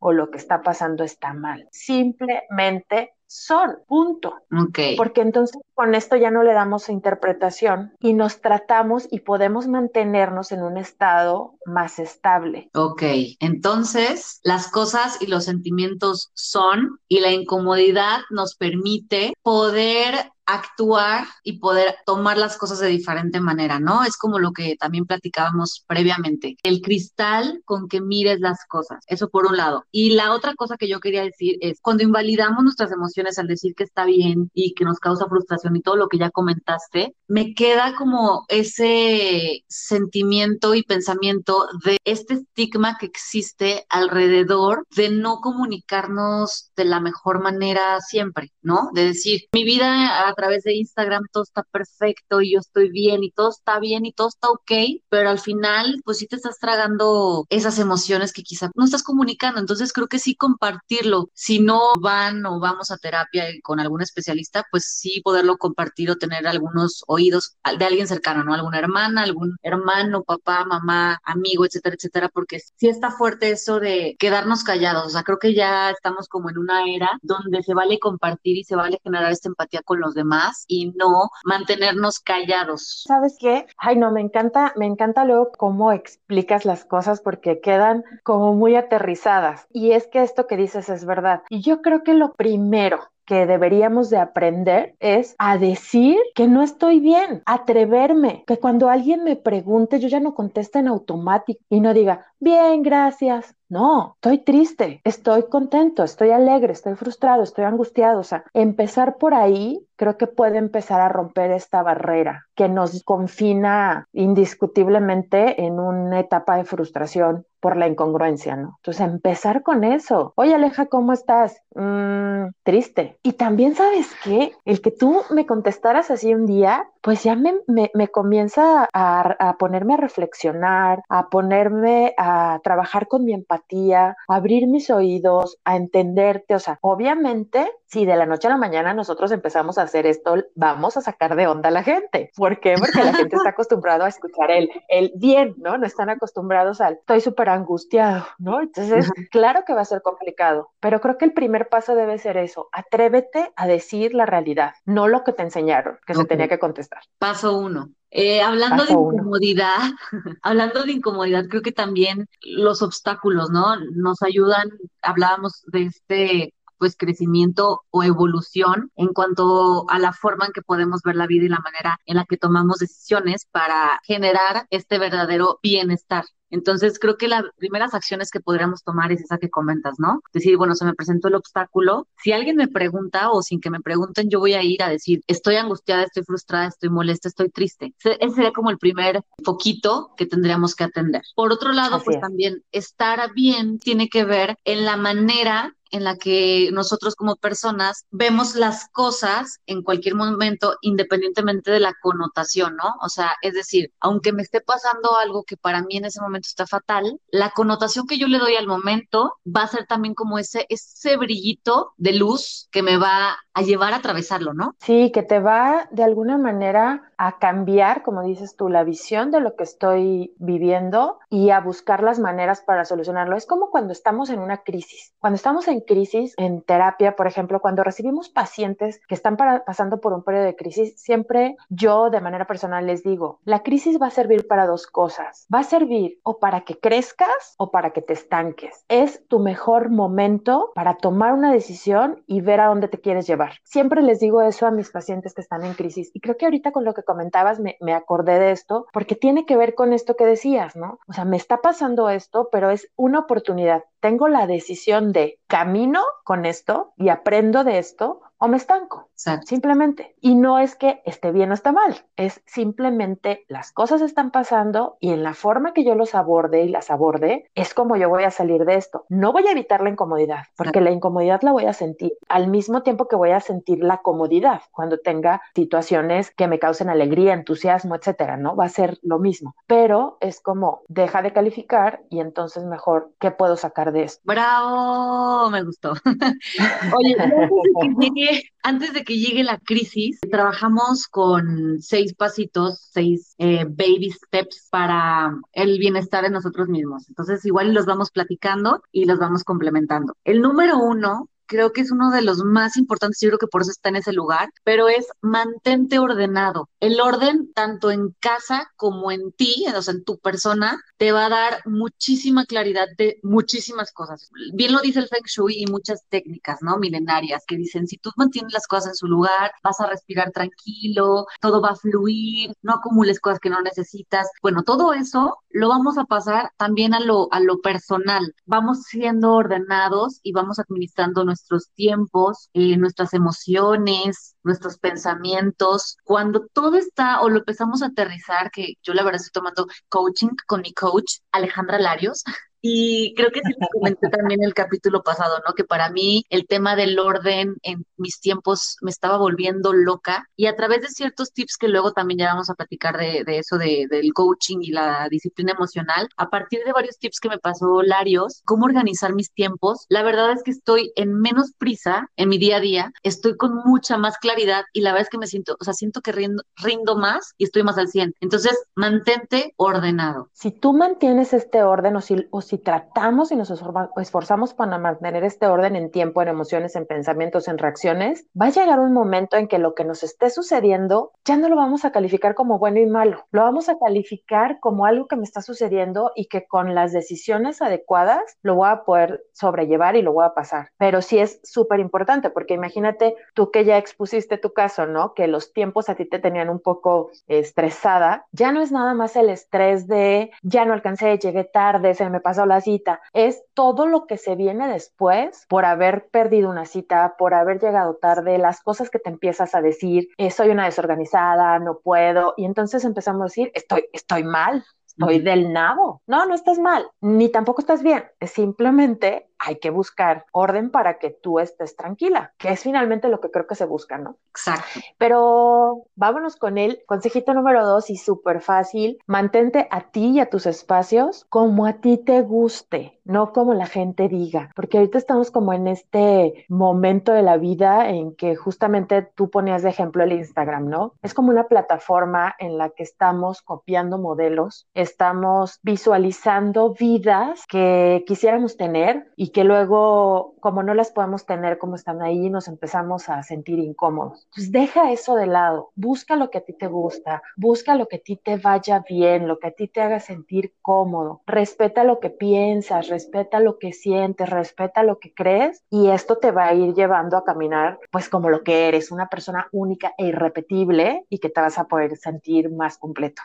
o 0.00 0.10
lo 0.10 0.32
que 0.32 0.38
está 0.38 0.62
pasando 0.62 1.04
está 1.04 1.32
mal. 1.32 1.68
Simplemente 1.70 3.14
son, 3.30 3.78
punto. 3.86 4.42
Okay. 4.50 4.96
Porque 4.96 5.20
entonces 5.20 5.56
con 5.74 5.94
esto 5.94 6.16
ya 6.16 6.32
no 6.32 6.42
le 6.42 6.52
damos 6.52 6.88
interpretación 6.88 7.92
y 8.00 8.12
nos 8.12 8.40
tratamos 8.40 9.06
y 9.08 9.20
podemos 9.20 9.68
mantenernos 9.68 10.50
en 10.50 10.62
un 10.62 10.76
estado 10.76 11.54
más 11.64 12.00
estable. 12.00 12.70
Ok, 12.74 13.02
entonces 13.38 14.40
las 14.42 14.68
cosas 14.68 15.22
y 15.22 15.28
los 15.28 15.44
sentimientos 15.44 16.32
son 16.34 16.98
y 17.06 17.20
la 17.20 17.30
incomodidad 17.30 18.18
nos 18.30 18.56
permite 18.56 19.32
poder 19.42 20.32
actuar 20.54 21.26
y 21.42 21.58
poder 21.58 21.96
tomar 22.06 22.38
las 22.38 22.56
cosas 22.56 22.80
de 22.80 22.88
diferente 22.88 23.40
manera, 23.40 23.80
¿no? 23.80 24.04
Es 24.04 24.16
como 24.16 24.38
lo 24.38 24.52
que 24.52 24.76
también 24.76 25.06
platicábamos 25.06 25.84
previamente, 25.86 26.56
el 26.62 26.80
cristal 26.80 27.62
con 27.64 27.88
que 27.88 28.00
mires 28.00 28.40
las 28.40 28.64
cosas, 28.68 29.04
eso 29.06 29.28
por 29.28 29.46
un 29.46 29.56
lado. 29.56 29.84
Y 29.90 30.10
la 30.10 30.32
otra 30.32 30.54
cosa 30.54 30.76
que 30.76 30.88
yo 30.88 31.00
quería 31.00 31.22
decir 31.22 31.56
es, 31.60 31.78
cuando 31.80 32.02
invalidamos 32.02 32.62
nuestras 32.62 32.92
emociones 32.92 33.38
al 33.38 33.46
decir 33.46 33.74
que 33.74 33.84
está 33.84 34.04
bien 34.04 34.50
y 34.54 34.74
que 34.74 34.84
nos 34.84 34.98
causa 34.98 35.28
frustración 35.28 35.76
y 35.76 35.82
todo 35.82 35.96
lo 35.96 36.08
que 36.08 36.18
ya 36.18 36.30
comentaste, 36.30 37.14
me 37.28 37.54
queda 37.54 37.94
como 37.96 38.44
ese 38.48 39.64
sentimiento 39.68 40.74
y 40.74 40.82
pensamiento 40.82 41.68
de 41.84 41.96
este 42.04 42.34
estigma 42.34 42.96
que 42.98 43.06
existe 43.06 43.86
alrededor 43.88 44.86
de 44.96 45.10
no 45.10 45.40
comunicarnos 45.40 46.70
de 46.76 46.84
la 46.84 47.00
mejor 47.00 47.40
manera 47.40 48.00
siempre, 48.00 48.52
¿no? 48.62 48.90
De 48.92 49.06
decir, 49.06 49.42
mi 49.52 49.64
vida 49.64 50.28
a 50.28 50.34
través 50.40 50.64
de 50.64 50.74
Instagram 50.74 51.24
todo 51.32 51.42
está 51.42 51.64
perfecto 51.64 52.40
y 52.40 52.54
yo 52.54 52.60
estoy 52.60 52.90
bien 52.90 53.22
y 53.22 53.30
todo 53.30 53.50
está 53.50 53.78
bien 53.78 54.06
y 54.06 54.12
todo 54.12 54.28
está 54.28 54.48
ok, 54.48 55.02
pero 55.10 55.28
al 55.28 55.38
final 55.38 56.00
pues 56.04 56.18
sí 56.18 56.26
te 56.26 56.36
estás 56.36 56.58
tragando 56.58 57.44
esas 57.50 57.78
emociones 57.78 58.32
que 58.32 58.42
quizá 58.42 58.70
no 58.74 58.84
estás 58.84 59.02
comunicando. 59.02 59.60
Entonces 59.60 59.92
creo 59.92 60.06
que 60.08 60.18
sí 60.18 60.34
compartirlo. 60.34 61.28
Si 61.34 61.60
no 61.60 61.92
van 62.00 62.46
o 62.46 62.58
vamos 62.58 62.90
a 62.90 62.96
terapia 62.96 63.44
con 63.62 63.80
algún 63.80 64.00
especialista, 64.00 64.64
pues 64.70 64.84
sí 64.84 65.20
poderlo 65.22 65.58
compartir 65.58 66.10
o 66.10 66.16
tener 66.16 66.46
algunos 66.46 67.02
oídos 67.06 67.56
de 67.78 67.84
alguien 67.84 68.08
cercano, 68.08 68.42
¿no? 68.42 68.54
Alguna 68.54 68.78
hermana, 68.78 69.22
algún 69.22 69.56
hermano, 69.62 70.22
papá, 70.22 70.64
mamá, 70.64 71.18
amigo, 71.24 71.66
etcétera, 71.66 71.96
etcétera, 71.96 72.30
porque 72.32 72.60
sí 72.60 72.88
está 72.88 73.10
fuerte 73.10 73.50
eso 73.50 73.78
de 73.78 74.16
quedarnos 74.18 74.64
callados. 74.64 75.06
O 75.06 75.10
sea, 75.10 75.22
creo 75.22 75.38
que 75.38 75.54
ya 75.54 75.90
estamos 75.90 76.28
como 76.28 76.48
en 76.48 76.58
una 76.58 76.84
era 76.86 77.10
donde 77.22 77.62
se 77.62 77.74
vale 77.74 77.98
compartir 77.98 78.56
y 78.56 78.64
se 78.64 78.76
vale 78.76 78.98
generar 79.02 79.30
esta 79.32 79.48
empatía 79.48 79.82
con 79.84 80.00
los 80.00 80.14
demás 80.14 80.29
más 80.30 80.64
y 80.68 80.92
no 80.92 81.30
mantenernos 81.44 82.20
callados. 82.20 83.04
¿Sabes 83.06 83.36
qué? 83.38 83.66
Ay, 83.76 83.96
no, 83.96 84.12
me 84.12 84.20
encanta, 84.20 84.72
me 84.76 84.86
encanta 84.86 85.24
luego 85.24 85.50
cómo 85.58 85.92
explicas 85.92 86.64
las 86.64 86.84
cosas 86.84 87.20
porque 87.20 87.60
quedan 87.60 88.04
como 88.22 88.54
muy 88.54 88.76
aterrizadas. 88.76 89.66
Y 89.72 89.92
es 89.92 90.06
que 90.06 90.22
esto 90.22 90.46
que 90.46 90.56
dices 90.56 90.88
es 90.88 91.04
verdad. 91.04 91.42
Y 91.50 91.60
yo 91.60 91.82
creo 91.82 92.02
que 92.04 92.14
lo 92.14 92.34
primero 92.34 93.00
que 93.30 93.46
deberíamos 93.46 94.10
de 94.10 94.18
aprender 94.18 94.96
es 94.98 95.36
a 95.38 95.56
decir 95.56 96.18
que 96.34 96.48
no 96.48 96.62
estoy 96.64 96.98
bien, 96.98 97.44
atreverme, 97.46 98.42
que 98.44 98.58
cuando 98.58 98.88
alguien 98.90 99.22
me 99.22 99.36
pregunte 99.36 100.00
yo 100.00 100.08
ya 100.08 100.18
no 100.18 100.34
conteste 100.34 100.80
en 100.80 100.88
automático 100.88 101.60
y 101.68 101.80
no 101.80 101.94
diga, 101.94 102.26
bien, 102.40 102.82
gracias, 102.82 103.54
No, 103.68 104.16
estoy 104.16 104.38
triste, 104.38 105.00
estoy 105.04 105.44
contento, 105.44 106.02
estoy 106.02 106.30
alegre, 106.30 106.72
estoy 106.72 106.96
frustrado, 106.96 107.44
estoy 107.44 107.66
angustiado. 107.66 108.18
O 108.18 108.24
sea, 108.24 108.42
empezar 108.52 109.16
por 109.16 109.32
ahí 109.32 109.86
creo 109.94 110.16
que 110.16 110.26
puede 110.26 110.58
empezar 110.58 111.00
a 111.00 111.08
romper 111.08 111.52
esta 111.52 111.84
barrera 111.84 112.48
que 112.56 112.68
nos 112.68 113.04
confina 113.04 114.08
indiscutiblemente 114.12 115.64
en 115.64 115.78
una 115.78 116.18
etapa 116.18 116.56
de 116.56 116.64
frustración 116.64 117.46
por 117.60 117.76
la 117.76 117.86
incongruencia, 117.86 118.56
¿no? 118.56 118.76
Entonces, 118.78 119.06
empezar 119.06 119.62
con 119.62 119.84
eso. 119.84 120.32
Oye, 120.36 120.54
Aleja, 120.54 120.86
¿cómo 120.86 121.12
estás? 121.12 121.62
Mm, 121.74 122.48
triste. 122.62 123.18
Y 123.22 123.34
también, 123.34 123.74
¿sabes 123.74 124.08
qué? 124.24 124.52
El 124.64 124.80
que 124.80 124.90
tú 124.90 125.22
me 125.30 125.46
contestaras 125.46 126.10
así 126.10 126.34
un 126.34 126.46
día, 126.46 126.88
pues 127.02 127.22
ya 127.22 127.36
me, 127.36 127.54
me, 127.66 128.08
comienza 128.08 128.88
a, 128.92 129.36
a, 129.38 129.56
ponerme 129.56 129.94
a 129.94 129.98
reflexionar, 129.98 131.02
a 131.08 131.28
ponerme 131.28 132.14
a 132.18 132.60
trabajar 132.62 133.06
con 133.08 133.24
mi 133.24 133.32
empatía, 133.32 134.16
a 134.28 134.34
abrir 134.34 134.66
mis 134.66 134.90
oídos, 134.90 135.58
a 135.64 135.76
entenderte. 135.76 136.54
O 136.54 136.58
sea, 136.58 136.78
obviamente, 136.82 137.70
si 137.90 138.06
de 138.06 138.16
la 138.16 138.26
noche 138.26 138.46
a 138.46 138.50
la 138.50 138.56
mañana 138.56 138.94
nosotros 138.94 139.32
empezamos 139.32 139.78
a 139.78 139.82
hacer 139.82 140.06
esto, 140.06 140.36
vamos 140.54 140.96
a 140.96 141.00
sacar 141.00 141.34
de 141.34 141.46
onda 141.46 141.70
a 141.70 141.72
la 141.72 141.82
gente. 141.82 142.30
¿Por 142.36 142.60
qué? 142.60 142.76
Porque 142.78 143.02
la 143.02 143.14
gente 143.14 143.36
está 143.36 143.50
acostumbrada 143.50 144.06
a 144.06 144.08
escuchar 144.08 144.50
el, 144.50 144.70
el 144.88 145.12
bien, 145.16 145.54
¿no? 145.58 145.76
No 145.76 145.86
están 145.86 146.08
acostumbrados 146.08 146.80
al 146.80 146.94
estoy 146.94 147.20
súper 147.20 147.48
angustiado, 147.48 148.26
¿no? 148.38 148.60
Entonces, 148.60 149.10
claro 149.30 149.64
que 149.66 149.74
va 149.74 149.80
a 149.80 149.84
ser 149.84 150.02
complicado, 150.02 150.70
pero 150.78 151.00
creo 151.00 151.18
que 151.18 151.24
el 151.24 151.32
primer 151.32 151.68
paso 151.68 151.94
debe 151.94 152.18
ser 152.18 152.36
eso, 152.36 152.68
atrévete 152.72 153.52
a 153.56 153.66
decir 153.66 154.14
la 154.14 154.26
realidad, 154.26 154.74
no 154.84 155.08
lo 155.08 155.24
que 155.24 155.32
te 155.32 155.42
enseñaron, 155.42 155.98
que 156.06 156.14
se 156.14 156.24
tenía 156.24 156.48
que 156.48 156.58
contestar. 156.58 157.02
Paso 157.18 157.58
uno. 157.58 157.90
Eh, 158.12 158.42
hablando 158.42 158.84
de 158.84 158.92
incomodidad, 158.92 159.78
hablando 160.42 160.82
de 160.82 160.92
incomodidad, 160.92 161.44
creo 161.48 161.62
que 161.62 161.70
también 161.70 162.28
los 162.42 162.82
obstáculos, 162.82 163.50
¿no? 163.50 163.76
Nos 163.92 164.22
ayudan, 164.22 164.68
hablábamos 165.00 165.62
de 165.66 165.82
este 165.84 166.54
pues 166.80 166.96
crecimiento 166.96 167.82
o 167.90 168.02
evolución 168.02 168.90
en 168.96 169.08
cuanto 169.08 169.88
a 169.90 169.98
la 169.98 170.14
forma 170.14 170.46
en 170.46 170.52
que 170.52 170.62
podemos 170.62 171.02
ver 171.04 171.14
la 171.14 171.26
vida 171.26 171.44
y 171.44 171.48
la 171.48 171.60
manera 171.60 172.00
en 172.06 172.16
la 172.16 172.24
que 172.24 172.38
tomamos 172.38 172.78
decisiones 172.78 173.46
para 173.52 174.00
generar 174.02 174.66
este 174.70 174.98
verdadero 174.98 175.60
bienestar. 175.62 176.24
Entonces, 176.50 176.98
creo 176.98 177.16
que 177.16 177.28
las 177.28 177.44
primeras 177.56 177.94
acciones 177.94 178.30
que 178.30 178.40
podríamos 178.40 178.82
tomar 178.82 179.12
es 179.12 179.20
esa 179.20 179.38
que 179.38 179.50
comentas, 179.50 179.94
¿no? 179.98 180.20
Decir, 180.32 180.56
bueno, 180.56 180.74
se 180.74 180.84
me 180.84 180.94
presentó 180.94 181.28
el 181.28 181.36
obstáculo. 181.36 182.08
Si 182.22 182.32
alguien 182.32 182.56
me 182.56 182.66
pregunta 182.66 183.30
o 183.30 183.42
sin 183.42 183.60
que 183.60 183.70
me 183.70 183.80
pregunten, 183.80 184.28
yo 184.28 184.40
voy 184.40 184.54
a 184.54 184.62
ir 184.62 184.82
a 184.82 184.88
decir, 184.88 185.22
estoy 185.28 185.56
angustiada, 185.56 186.02
estoy 186.02 186.24
frustrada, 186.24 186.66
estoy 186.66 186.90
molesta, 186.90 187.28
estoy 187.28 187.50
triste. 187.50 187.94
Ese 188.02 188.34
sería 188.34 188.52
como 188.52 188.70
el 188.70 188.78
primer 188.78 189.22
foquito 189.44 190.12
que 190.16 190.26
tendríamos 190.26 190.74
que 190.74 190.84
atender. 190.84 191.22
Por 191.36 191.52
otro 191.52 191.72
lado, 191.72 192.02
pues 192.02 192.20
también 192.20 192.64
estar 192.72 193.32
bien 193.32 193.78
tiene 193.78 194.08
que 194.08 194.24
ver 194.24 194.56
en 194.64 194.84
la 194.84 194.96
manera 194.96 195.76
en 195.90 196.04
la 196.04 196.16
que 196.16 196.70
nosotros 196.72 197.14
como 197.14 197.36
personas 197.36 198.06
vemos 198.10 198.54
las 198.54 198.88
cosas 198.90 199.60
en 199.66 199.82
cualquier 199.82 200.14
momento, 200.14 200.76
independientemente 200.82 201.70
de 201.70 201.80
la 201.80 201.94
connotación, 202.00 202.76
¿no? 202.76 202.94
O 203.02 203.08
sea, 203.08 203.32
es 203.42 203.54
decir, 203.54 203.92
aunque 204.00 204.32
me 204.32 204.42
esté 204.42 204.60
pasando 204.60 205.16
algo 205.16 205.44
que 205.44 205.56
para 205.56 205.82
mí 205.82 205.96
en 205.96 206.06
ese 206.06 206.20
momento 206.20 206.46
está 206.48 206.66
fatal, 206.66 207.20
la 207.30 207.50
connotación 207.50 208.06
que 208.06 208.18
yo 208.18 208.26
le 208.26 208.38
doy 208.38 208.56
al 208.56 208.66
momento 208.66 209.34
va 209.46 209.62
a 209.62 209.68
ser 209.68 209.86
también 209.86 210.14
como 210.14 210.38
ese, 210.38 210.66
ese 210.68 211.16
brillito 211.16 211.92
de 211.96 212.14
luz 212.14 212.68
que 212.70 212.82
me 212.82 212.96
va 212.96 213.38
a 213.52 213.62
llevar 213.62 213.92
a 213.92 213.96
atravesarlo, 213.96 214.54
¿no? 214.54 214.76
Sí, 214.80 215.10
que 215.12 215.22
te 215.22 215.40
va 215.40 215.88
de 215.90 216.04
alguna 216.04 216.38
manera 216.38 217.12
a 217.16 217.38
cambiar, 217.38 218.02
como 218.02 218.22
dices 218.22 218.56
tú, 218.56 218.68
la 218.68 218.84
visión 218.84 219.30
de 219.30 219.40
lo 219.40 219.56
que 219.56 219.64
estoy 219.64 220.34
viviendo 220.38 221.18
y 221.28 221.50
a 221.50 221.60
buscar 221.60 222.02
las 222.02 222.18
maneras 222.18 222.62
para 222.62 222.84
solucionarlo. 222.84 223.36
Es 223.36 223.46
como 223.46 223.70
cuando 223.70 223.92
estamos 223.92 224.30
en 224.30 224.38
una 224.38 224.62
crisis. 224.62 225.12
Cuando 225.18 225.34
estamos 225.34 225.68
en 225.68 225.79
crisis, 225.84 226.34
en 226.36 226.62
terapia, 226.62 227.16
por 227.16 227.26
ejemplo, 227.26 227.60
cuando 227.60 227.84
recibimos 227.84 228.28
pacientes 228.28 229.00
que 229.06 229.14
están 229.14 229.36
pasando 229.36 230.00
por 230.00 230.12
un 230.12 230.22
periodo 230.22 230.44
de 230.44 230.56
crisis, 230.56 230.94
siempre 230.96 231.56
yo 231.68 232.10
de 232.10 232.20
manera 232.20 232.46
personal 232.46 232.86
les 232.86 233.02
digo, 233.02 233.40
la 233.44 233.62
crisis 233.62 234.00
va 234.00 234.08
a 234.08 234.10
servir 234.10 234.46
para 234.46 234.66
dos 234.66 234.86
cosas. 234.86 235.46
Va 235.52 235.60
a 235.60 235.64
servir 235.64 236.18
o 236.22 236.38
para 236.38 236.62
que 236.62 236.78
crezcas 236.78 237.54
o 237.58 237.70
para 237.70 237.90
que 237.90 238.02
te 238.02 238.12
estanques. 238.12 238.84
Es 238.88 239.26
tu 239.28 239.38
mejor 239.38 239.90
momento 239.90 240.72
para 240.74 240.96
tomar 240.96 241.32
una 241.32 241.52
decisión 241.52 242.22
y 242.26 242.40
ver 242.40 242.60
a 242.60 242.66
dónde 242.66 242.88
te 242.88 243.00
quieres 243.00 243.26
llevar. 243.26 243.54
Siempre 243.64 244.02
les 244.02 244.20
digo 244.20 244.42
eso 244.42 244.66
a 244.66 244.70
mis 244.70 244.90
pacientes 244.90 245.34
que 245.34 245.40
están 245.40 245.64
en 245.64 245.74
crisis 245.74 246.10
y 246.14 246.20
creo 246.20 246.36
que 246.36 246.46
ahorita 246.46 246.72
con 246.72 246.84
lo 246.84 246.94
que 246.94 247.02
comentabas 247.02 247.60
me, 247.60 247.76
me 247.80 247.94
acordé 247.94 248.38
de 248.38 248.52
esto 248.52 248.86
porque 248.92 249.16
tiene 249.16 249.46
que 249.46 249.56
ver 249.56 249.74
con 249.74 249.92
esto 249.92 250.16
que 250.16 250.26
decías, 250.26 250.76
¿no? 250.76 250.98
O 251.08 251.12
sea, 251.12 251.24
me 251.24 251.36
está 251.36 251.58
pasando 251.58 252.10
esto, 252.10 252.48
pero 252.50 252.70
es 252.70 252.90
una 252.96 253.20
oportunidad. 253.20 253.84
Tengo 254.00 254.28
la 254.28 254.46
decisión 254.46 255.12
de 255.12 255.38
camino 255.70 256.02
con 256.24 256.46
esto 256.46 256.94
y 256.96 257.10
aprendo 257.10 257.62
de 257.62 257.78
esto 257.78 258.22
o 258.40 258.48
me 258.48 258.56
estanco. 258.56 259.10
Simplemente. 259.44 260.16
Y 260.20 260.34
no 260.34 260.58
es 260.58 260.74
que 260.74 261.02
esté 261.04 261.30
bien 261.30 261.50
o 261.50 261.54
está 261.54 261.72
mal, 261.72 261.94
es 262.16 262.42
simplemente 262.46 263.44
las 263.48 263.70
cosas 263.70 264.00
están 264.00 264.30
pasando 264.30 264.96
y 264.98 265.10
en 265.10 265.22
la 265.22 265.34
forma 265.34 265.74
que 265.74 265.84
yo 265.84 265.94
los 265.94 266.14
aborde 266.14 266.64
y 266.64 266.68
las 266.68 266.90
aborde 266.90 267.50
es 267.54 267.74
como 267.74 267.96
yo 267.96 268.08
voy 268.08 268.24
a 268.24 268.30
salir 268.30 268.64
de 268.64 268.76
esto. 268.76 269.04
No 269.10 269.32
voy 269.32 269.46
a 269.46 269.52
evitar 269.52 269.82
la 269.82 269.90
incomodidad, 269.90 270.44
porque 270.56 270.80
la 270.80 270.90
incomodidad 270.90 271.42
la 271.42 271.52
voy 271.52 271.66
a 271.66 271.74
sentir 271.74 272.12
al 272.28 272.48
mismo 272.48 272.82
tiempo 272.82 273.08
que 273.08 273.16
voy 273.16 273.30
a 273.30 273.40
sentir 273.40 273.84
la 273.84 273.98
comodidad 273.98 274.62
cuando 274.70 274.98
tenga 274.98 275.42
situaciones 275.54 276.30
que 276.30 276.48
me 276.48 276.58
causen 276.58 276.88
alegría, 276.88 277.34
entusiasmo, 277.34 277.94
etcétera, 277.94 278.38
¿no? 278.38 278.56
Va 278.56 278.64
a 278.64 278.70
ser 278.70 278.98
lo 279.02 279.18
mismo, 279.18 279.54
pero 279.66 280.16
es 280.20 280.40
como 280.40 280.80
deja 280.88 281.20
de 281.20 281.34
calificar 281.34 282.02
y 282.08 282.20
entonces 282.20 282.64
mejor, 282.64 283.12
¿qué 283.20 283.30
puedo 283.30 283.56
sacar 283.58 283.92
de 283.92 284.04
esto? 284.04 284.22
Bravo, 284.24 285.50
me 285.50 285.62
gustó. 285.62 285.92
Oye, 286.96 287.16
antes 288.62 288.92
de 288.92 289.04
que 289.04 289.18
llegue 289.18 289.42
la 289.42 289.58
crisis, 289.58 290.20
trabajamos 290.30 291.06
con 291.06 291.80
seis 291.80 292.14
pasitos, 292.14 292.88
seis 292.92 293.34
eh, 293.38 293.64
baby 293.64 294.10
steps 294.10 294.68
para 294.70 295.34
el 295.52 295.78
bienestar 295.78 296.24
de 296.24 296.30
nosotros 296.30 296.68
mismos. 296.68 297.08
Entonces, 297.08 297.44
igual 297.44 297.72
los 297.74 297.86
vamos 297.86 298.10
platicando 298.10 298.82
y 298.92 299.04
los 299.04 299.18
vamos 299.18 299.44
complementando. 299.44 300.16
El 300.24 300.42
número 300.42 300.78
uno 300.78 301.28
creo 301.50 301.72
que 301.72 301.80
es 301.80 301.90
uno 301.90 302.10
de 302.10 302.22
los 302.22 302.44
más 302.44 302.76
importantes, 302.76 303.20
yo 303.20 303.28
creo 303.28 303.38
que 303.38 303.48
por 303.48 303.62
eso 303.62 303.72
está 303.72 303.88
en 303.88 303.96
ese 303.96 304.12
lugar, 304.12 304.50
pero 304.62 304.88
es 304.88 305.06
mantente 305.20 305.98
ordenado. 305.98 306.70
El 306.78 307.00
orden, 307.00 307.52
tanto 307.52 307.90
en 307.90 308.14
casa 308.20 308.70
como 308.76 309.10
en 309.10 309.32
ti, 309.32 309.66
o 309.76 309.82
sea, 309.82 309.94
en 309.94 310.04
tu 310.04 310.18
persona, 310.18 310.80
te 310.96 311.10
va 311.10 311.26
a 311.26 311.28
dar 311.28 311.62
muchísima 311.66 312.44
claridad 312.46 312.86
de 312.96 313.18
muchísimas 313.24 313.90
cosas. 313.92 314.30
Bien 314.54 314.72
lo 314.72 314.80
dice 314.80 315.00
el 315.00 315.08
Feng 315.08 315.24
Shui 315.26 315.56
y 315.58 315.66
muchas 315.66 316.04
técnicas, 316.08 316.58
¿no? 316.62 316.78
Milenarias, 316.78 317.42
que 317.46 317.56
dicen, 317.56 317.88
si 317.88 317.96
tú 317.96 318.10
mantienes 318.16 318.52
las 318.52 318.68
cosas 318.68 318.90
en 318.90 318.94
su 318.94 319.08
lugar, 319.08 319.50
vas 319.64 319.80
a 319.80 319.88
respirar 319.88 320.30
tranquilo, 320.30 321.26
todo 321.40 321.60
va 321.60 321.70
a 321.70 321.76
fluir, 321.76 322.52
no 322.62 322.74
acumules 322.74 323.18
cosas 323.18 323.40
que 323.40 323.50
no 323.50 323.60
necesitas. 323.60 324.28
Bueno, 324.40 324.62
todo 324.62 324.92
eso 324.92 325.38
lo 325.50 325.68
vamos 325.68 325.98
a 325.98 326.04
pasar 326.04 326.52
también 326.56 326.94
a 326.94 327.00
lo, 327.00 327.28
a 327.32 327.40
lo 327.40 327.58
personal. 327.60 328.34
Vamos 328.46 328.82
siendo 328.84 329.32
ordenados 329.32 330.20
y 330.22 330.32
vamos 330.32 330.60
administrando 330.60 331.24
nuestra 331.24 331.39
nuestros 331.40 331.70
tiempos, 331.74 332.48
eh, 332.52 332.76
nuestras 332.76 333.14
emociones, 333.14 334.36
nuestros 334.42 334.78
pensamientos. 334.78 335.96
Cuando 336.04 336.46
todo 336.52 336.76
está 336.76 337.20
o 337.20 337.28
lo 337.28 337.38
empezamos 337.38 337.82
a 337.82 337.86
aterrizar, 337.86 338.50
que 338.50 338.74
yo 338.82 338.94
la 338.94 339.02
verdad 339.02 339.20
estoy 339.20 339.32
tomando 339.32 339.66
coaching 339.88 340.30
con 340.46 340.62
mi 340.62 340.72
coach 340.72 341.18
Alejandra 341.32 341.78
Larios, 341.78 342.24
y 342.62 343.14
creo 343.14 343.30
que 343.30 343.40
sí 343.40 343.52
les 343.58 343.68
comenté 343.70 344.08
también 344.08 344.42
el 344.42 344.54
capítulo 344.54 345.02
pasado, 345.02 345.40
¿no? 345.46 345.54
Que 345.54 345.64
para 345.64 345.90
mí 345.90 346.24
el 346.30 346.46
tema 346.46 346.76
del 346.76 346.98
orden 346.98 347.56
en 347.62 347.84
mis 347.96 348.20
tiempos 348.20 348.76
me 348.82 348.90
estaba 348.90 349.16
volviendo 349.16 349.72
loca 349.72 350.28
y 350.36 350.46
a 350.46 350.56
través 350.56 350.82
de 350.82 350.88
ciertos 350.88 351.32
tips 351.32 351.56
que 351.56 351.68
luego 351.68 351.92
también 351.92 352.18
ya 352.18 352.26
vamos 352.26 352.50
a 352.50 352.54
platicar 352.54 352.98
de, 352.98 353.24
de 353.24 353.38
eso 353.38 353.58
de, 353.58 353.86
del 353.90 354.12
coaching 354.12 354.58
y 354.60 354.70
la 354.70 355.08
disciplina 355.10 355.52
emocional, 355.52 356.08
a 356.16 356.28
partir 356.28 356.60
de 356.64 356.72
varios 356.72 356.98
tips 356.98 357.20
que 357.20 357.28
me 357.28 357.38
pasó 357.38 357.82
Larios, 357.82 358.42
cómo 358.44 358.66
organizar 358.66 359.14
mis 359.14 359.32
tiempos, 359.32 359.86
la 359.88 360.02
verdad 360.02 360.32
es 360.32 360.42
que 360.42 360.50
estoy 360.50 360.92
en 360.96 361.14
menos 361.14 361.52
prisa 361.58 362.08
en 362.16 362.28
mi 362.28 362.38
día 362.38 362.56
a 362.56 362.60
día, 362.60 362.92
estoy 363.02 363.36
con 363.36 363.56
mucha 363.64 363.96
más 363.96 364.18
claridad 364.18 364.64
y 364.72 364.80
la 364.80 364.92
verdad 364.92 365.06
es 365.06 365.10
que 365.10 365.18
me 365.18 365.26
siento, 365.26 365.56
o 365.58 365.64
sea, 365.64 365.74
siento 365.74 366.00
que 366.00 366.12
rindo, 366.12 366.42
rindo 366.56 366.96
más 366.96 367.34
y 367.38 367.44
estoy 367.44 367.62
más 367.62 367.78
al 367.78 367.88
100. 367.88 368.14
Entonces, 368.20 368.58
mantente 368.74 369.54
ordenado. 369.56 370.30
Si 370.32 370.50
tú 370.50 370.72
mantienes 370.72 371.32
este 371.32 371.62
orden 371.62 371.96
o 371.96 372.00
si, 372.00 372.26
o 372.30 372.40
si 372.40 372.49
tratamos 372.58 373.32
y 373.32 373.36
nos 373.36 373.50
esforzamos 373.50 374.54
para 374.54 374.78
mantener 374.78 375.24
este 375.24 375.46
orden 375.46 375.76
en 375.76 375.90
tiempo, 375.90 376.22
en 376.22 376.28
emociones, 376.28 376.76
en 376.76 376.86
pensamientos, 376.86 377.48
en 377.48 377.58
reacciones, 377.58 378.26
va 378.40 378.46
a 378.46 378.50
llegar 378.50 378.80
un 378.80 378.92
momento 378.92 379.36
en 379.36 379.48
que 379.48 379.58
lo 379.58 379.74
que 379.74 379.84
nos 379.84 380.02
esté 380.02 380.30
sucediendo 380.30 381.12
ya 381.24 381.36
no 381.36 381.48
lo 381.48 381.56
vamos 381.56 381.84
a 381.84 381.92
calificar 381.92 382.34
como 382.34 382.58
bueno 382.58 382.78
y 382.78 382.86
malo, 382.86 383.26
lo 383.30 383.42
vamos 383.42 383.68
a 383.68 383.78
calificar 383.78 384.58
como 384.60 384.86
algo 384.86 385.06
que 385.06 385.16
me 385.16 385.24
está 385.24 385.42
sucediendo 385.42 386.12
y 386.14 386.26
que 386.26 386.46
con 386.46 386.74
las 386.74 386.92
decisiones 386.92 387.62
adecuadas 387.62 388.36
lo 388.42 388.56
voy 388.56 388.68
a 388.68 388.84
poder 388.84 389.24
sobrellevar 389.32 389.96
y 389.96 390.02
lo 390.02 390.12
voy 390.12 390.24
a 390.24 390.34
pasar. 390.34 390.70
Pero 390.78 391.02
sí 391.02 391.18
es 391.18 391.40
súper 391.42 391.80
importante 391.80 392.30
porque 392.30 392.54
imagínate 392.54 393.16
tú 393.34 393.50
que 393.50 393.64
ya 393.64 393.78
expusiste 393.78 394.38
tu 394.38 394.52
caso, 394.52 394.86
¿no? 394.86 395.14
Que 395.14 395.26
los 395.26 395.52
tiempos 395.52 395.88
a 395.88 395.94
ti 395.94 396.04
te 396.04 396.18
tenían 396.18 396.48
un 396.48 396.60
poco 396.60 397.10
estresada, 397.26 398.26
ya 398.32 398.52
no 398.52 398.60
es 398.60 398.72
nada 398.72 398.94
más 398.94 399.16
el 399.16 399.30
estrés 399.30 399.86
de 399.86 400.30
ya 400.42 400.64
no 400.64 400.72
alcancé, 400.72 401.18
llegué 401.18 401.44
tarde, 401.44 401.94
se 401.94 402.08
me 402.10 402.20
pasó 402.20 402.39
la 402.46 402.60
cita, 402.60 403.00
es 403.12 403.42
todo 403.54 403.86
lo 403.86 404.06
que 404.06 404.16
se 404.16 404.36
viene 404.36 404.68
después 404.68 405.46
por 405.48 405.64
haber 405.64 406.08
perdido 406.10 406.50
una 406.50 406.66
cita, 406.66 407.14
por 407.18 407.34
haber 407.34 407.60
llegado 407.60 407.96
tarde, 407.96 408.38
las 408.38 408.60
cosas 408.62 408.90
que 408.90 408.98
te 408.98 409.10
empiezas 409.10 409.54
a 409.54 409.62
decir, 409.62 410.08
eh, 410.16 410.30
soy 410.30 410.50
una 410.50 410.64
desorganizada, 410.64 411.58
no 411.58 411.78
puedo, 411.78 412.34
y 412.36 412.44
entonces 412.44 412.84
empezamos 412.84 413.22
a 413.22 413.24
decir, 413.24 413.50
estoy, 413.54 413.84
estoy 413.92 414.24
mal, 414.24 414.64
estoy 415.00 415.20
del 415.20 415.52
nabo. 415.52 416.02
No, 416.06 416.26
no 416.26 416.34
estás 416.34 416.58
mal, 416.58 416.88
ni 417.00 417.30
tampoco 417.30 417.62
estás 417.62 417.82
bien. 417.82 418.04
Simplemente 418.20 419.30
hay 419.40 419.56
que 419.56 419.70
buscar 419.70 420.26
orden 420.32 420.70
para 420.70 420.98
que 420.98 421.10
tú 421.10 421.38
estés 421.38 421.74
tranquila, 421.74 422.34
que 422.36 422.50
es 422.50 422.62
finalmente 422.62 423.08
lo 423.08 423.20
que 423.20 423.30
creo 423.30 423.46
que 423.46 423.54
se 423.54 423.64
busca, 423.64 423.96
¿no? 423.96 424.18
Exacto. 424.28 424.80
Pero 424.98 425.86
vámonos 425.96 426.36
con 426.36 426.58
el 426.58 426.82
consejito 426.86 427.32
número 427.32 427.66
dos 427.66 427.88
y 427.88 427.96
súper 427.96 428.42
fácil, 428.42 428.98
mantente 429.06 429.66
a 429.70 429.90
ti 429.90 430.10
y 430.10 430.20
a 430.20 430.28
tus 430.28 430.46
espacios 430.46 431.24
como 431.30 431.64
a 431.64 431.74
ti 431.74 431.96
te 431.96 432.20
guste, 432.20 433.00
no 433.04 433.32
como 433.32 433.54
la 433.54 433.66
gente 433.66 434.08
diga, 434.08 434.50
porque 434.54 434.76
ahorita 434.76 434.98
estamos 434.98 435.30
como 435.30 435.54
en 435.54 435.68
este 435.68 436.44
momento 436.48 437.12
de 437.12 437.22
la 437.22 437.38
vida 437.38 437.88
en 437.88 438.14
que 438.14 438.36
justamente 438.36 439.02
tú 439.02 439.30
ponías 439.30 439.62
de 439.62 439.70
ejemplo 439.70 440.04
el 440.04 440.12
Instagram, 440.12 440.68
¿no? 440.68 440.94
Es 441.00 441.14
como 441.14 441.30
una 441.30 441.48
plataforma 441.48 442.34
en 442.38 442.58
la 442.58 442.70
que 442.70 442.82
estamos 442.82 443.40
copiando 443.40 443.98
modelos, 443.98 444.68
estamos 444.90 445.58
visualizando 445.62 446.74
vidas 446.74 447.44
que 447.48 448.04
quisiéramos 448.06 448.56
tener 448.56 449.10
y 449.16 449.28
que 449.30 449.44
luego, 449.44 450.34
como 450.40 450.62
no 450.62 450.74
las 450.74 450.90
podemos 450.90 451.24
tener 451.26 451.58
como 451.58 451.76
están 451.76 452.02
ahí, 452.02 452.28
nos 452.28 452.48
empezamos 452.48 453.08
a 453.08 453.22
sentir 453.22 453.58
incómodos. 453.58 454.24
Entonces, 454.26 454.52
deja 454.52 454.92
eso 454.92 455.14
de 455.14 455.26
lado, 455.26 455.70
busca 455.74 456.16
lo 456.16 456.30
que 456.30 456.38
a 456.38 456.44
ti 456.44 456.52
te 456.52 456.66
gusta, 456.66 457.22
busca 457.36 457.74
lo 457.74 457.86
que 457.86 457.96
a 457.96 458.00
ti 458.00 458.16
te 458.16 458.36
vaya 458.36 458.84
bien, 458.88 459.28
lo 459.28 459.38
que 459.38 459.48
a 459.48 459.52
ti 459.52 459.68
te 459.68 459.80
haga 459.80 460.00
sentir 460.00 460.54
cómodo, 460.60 461.22
respeta 461.26 461.84
lo 461.84 462.00
que 462.00 462.10
piensas, 462.10 462.88
respeta 462.88 463.40
lo 463.40 463.58
que 463.58 463.72
sientes, 463.72 464.28
respeta 464.28 464.82
lo 464.82 464.98
que 464.98 465.14
crees 465.14 465.62
y 465.70 465.88
esto 465.90 466.16
te 466.16 466.30
va 466.30 466.48
a 466.48 466.54
ir 466.54 466.74
llevando 466.74 467.16
a 467.16 467.24
caminar 467.24 467.78
pues 467.90 468.08
como 468.08 468.30
lo 468.30 468.42
que 468.42 468.68
eres, 468.68 468.90
una 468.90 469.08
persona 469.08 469.48
única 469.52 469.94
e 469.96 470.06
irrepetible 470.06 471.06
y 471.08 471.18
que 471.18 471.30
te 471.30 471.40
vas 471.40 471.58
a 471.58 471.64
poder 471.64 471.96
sentir 471.96 472.50
más 472.50 472.78
completo. 472.78 473.22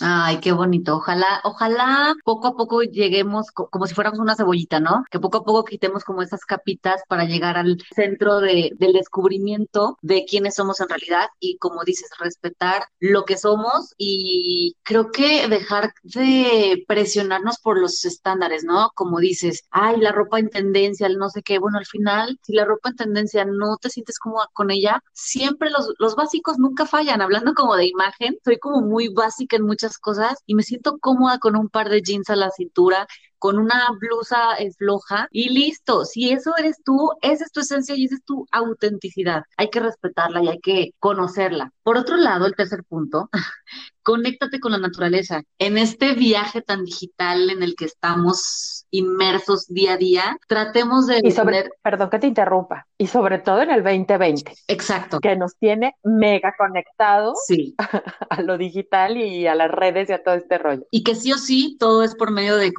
Ay, 0.00 0.40
qué 0.40 0.52
bonito. 0.52 0.96
Ojalá, 0.96 1.40
ojalá 1.44 2.14
poco 2.22 2.48
a 2.48 2.56
poco 2.56 2.82
lleguemos 2.82 3.50
como 3.50 3.86
si 3.86 3.94
fuéramos 3.94 4.18
una 4.20 4.36
cebollita, 4.36 4.78
¿no? 4.78 5.04
Que 5.10 5.18
poco 5.18 5.38
a 5.38 5.44
poco 5.44 5.64
quitemos 5.64 6.04
como 6.04 6.20
esas 6.20 6.44
capitas 6.44 7.00
para 7.08 7.24
llegar 7.24 7.56
al 7.56 7.78
centro 7.94 8.40
de, 8.40 8.72
del 8.78 8.92
descubrimiento 8.92 9.96
de 10.02 10.26
quiénes 10.28 10.56
somos 10.56 10.80
en 10.80 10.90
realidad 10.90 11.28
y, 11.40 11.56
como 11.58 11.82
dices, 11.82 12.10
respetar 12.18 12.84
lo 13.00 13.24
que 13.24 13.38
somos 13.38 13.94
y 13.96 14.76
creo 14.82 15.10
que 15.12 15.48
dejar 15.48 15.92
de 16.02 16.84
presionarnos 16.86 17.58
por 17.62 17.78
los 17.80 18.04
estándares, 18.04 18.64
¿no? 18.64 18.90
Como 18.94 19.18
dices, 19.18 19.64
ay, 19.70 19.96
la 19.98 20.12
ropa 20.12 20.38
en 20.38 20.50
tendencia, 20.50 21.06
el 21.06 21.16
no 21.16 21.30
sé 21.30 21.42
qué. 21.42 21.58
Bueno, 21.58 21.78
al 21.78 21.86
final, 21.86 22.38
si 22.42 22.52
la 22.52 22.66
ropa 22.66 22.90
en 22.90 22.96
tendencia 22.96 23.46
no 23.46 23.78
te 23.78 23.88
sientes 23.88 24.18
cómoda 24.18 24.48
con 24.52 24.70
ella, 24.70 25.02
siempre 25.14 25.70
los, 25.70 25.94
los 25.98 26.16
básicos 26.16 26.58
nunca 26.58 26.84
fallan. 26.84 27.22
Hablando 27.22 27.54
como 27.54 27.76
de 27.76 27.86
imagen, 27.86 28.36
soy 28.44 28.58
como 28.58 28.82
muy 28.82 29.08
básica 29.08 29.56
en 29.56 29.64
cosas 29.98 30.38
y 30.46 30.54
me 30.54 30.62
siento 30.62 30.98
cómoda 30.98 31.38
con 31.38 31.56
un 31.56 31.68
par 31.68 31.88
de 31.88 32.02
jeans 32.02 32.30
a 32.30 32.36
la 32.36 32.50
cintura, 32.50 33.06
con 33.38 33.58
una 33.58 33.88
blusa 33.98 34.56
floja 34.76 35.28
y 35.30 35.50
listo. 35.50 36.04
Si 36.04 36.30
eso 36.30 36.52
eres 36.56 36.76
tú, 36.84 37.10
esa 37.22 37.44
es 37.44 37.52
tu 37.52 37.60
esencia 37.60 37.94
y 37.94 38.04
esa 38.04 38.16
es 38.16 38.24
tu 38.24 38.46
autenticidad. 38.50 39.42
Hay 39.56 39.70
que 39.70 39.80
respetarla 39.80 40.42
y 40.42 40.48
hay 40.48 40.60
que 40.60 40.90
conocerla. 40.98 41.72
Por 41.82 41.96
otro 41.96 42.16
lado, 42.16 42.46
el 42.46 42.56
tercer 42.56 42.84
punto, 42.84 43.30
conéctate 44.02 44.60
con 44.60 44.72
la 44.72 44.78
naturaleza. 44.78 45.42
En 45.58 45.78
este 45.78 46.14
viaje 46.14 46.62
tan 46.62 46.84
digital 46.84 47.50
en 47.50 47.62
el 47.62 47.74
que 47.74 47.86
estamos 47.86 48.86
inmersos 48.90 49.66
día 49.66 49.94
a 49.94 49.96
día, 49.96 50.36
tratemos 50.48 51.06
de... 51.06 51.20
Y 51.22 51.32
sobre, 51.32 51.68
perdón 51.82 52.10
que 52.10 52.20
te 52.20 52.28
interrumpa, 52.28 52.86
y 52.98 53.08
sobre 53.08 53.38
todo 53.38 53.62
en 53.62 53.70
el 53.70 53.82
2020. 53.82 54.52
Exacto. 54.68 55.20
Que 55.20 55.36
nos 55.36 55.56
tiene 55.56 55.94
mega 56.04 56.54
conectados 56.56 57.38
sí. 57.46 57.74
a 58.30 58.42
lo 58.42 58.58
digital 58.58 59.16
y 59.16 59.46
a 59.46 59.54
las 59.54 59.70
redes 59.70 60.08
y 60.08 60.12
a 60.12 60.22
todo 60.22 60.34
este 60.34 60.58
rollo. 60.58 60.86
Y 60.90 61.02
que 61.02 61.14
sí 61.14 61.32
o 61.32 61.38
sí, 61.38 61.76
todo 61.78 62.04
es 62.04 62.14
por 62.14 62.30
medio 62.30 62.56
de 62.56 62.72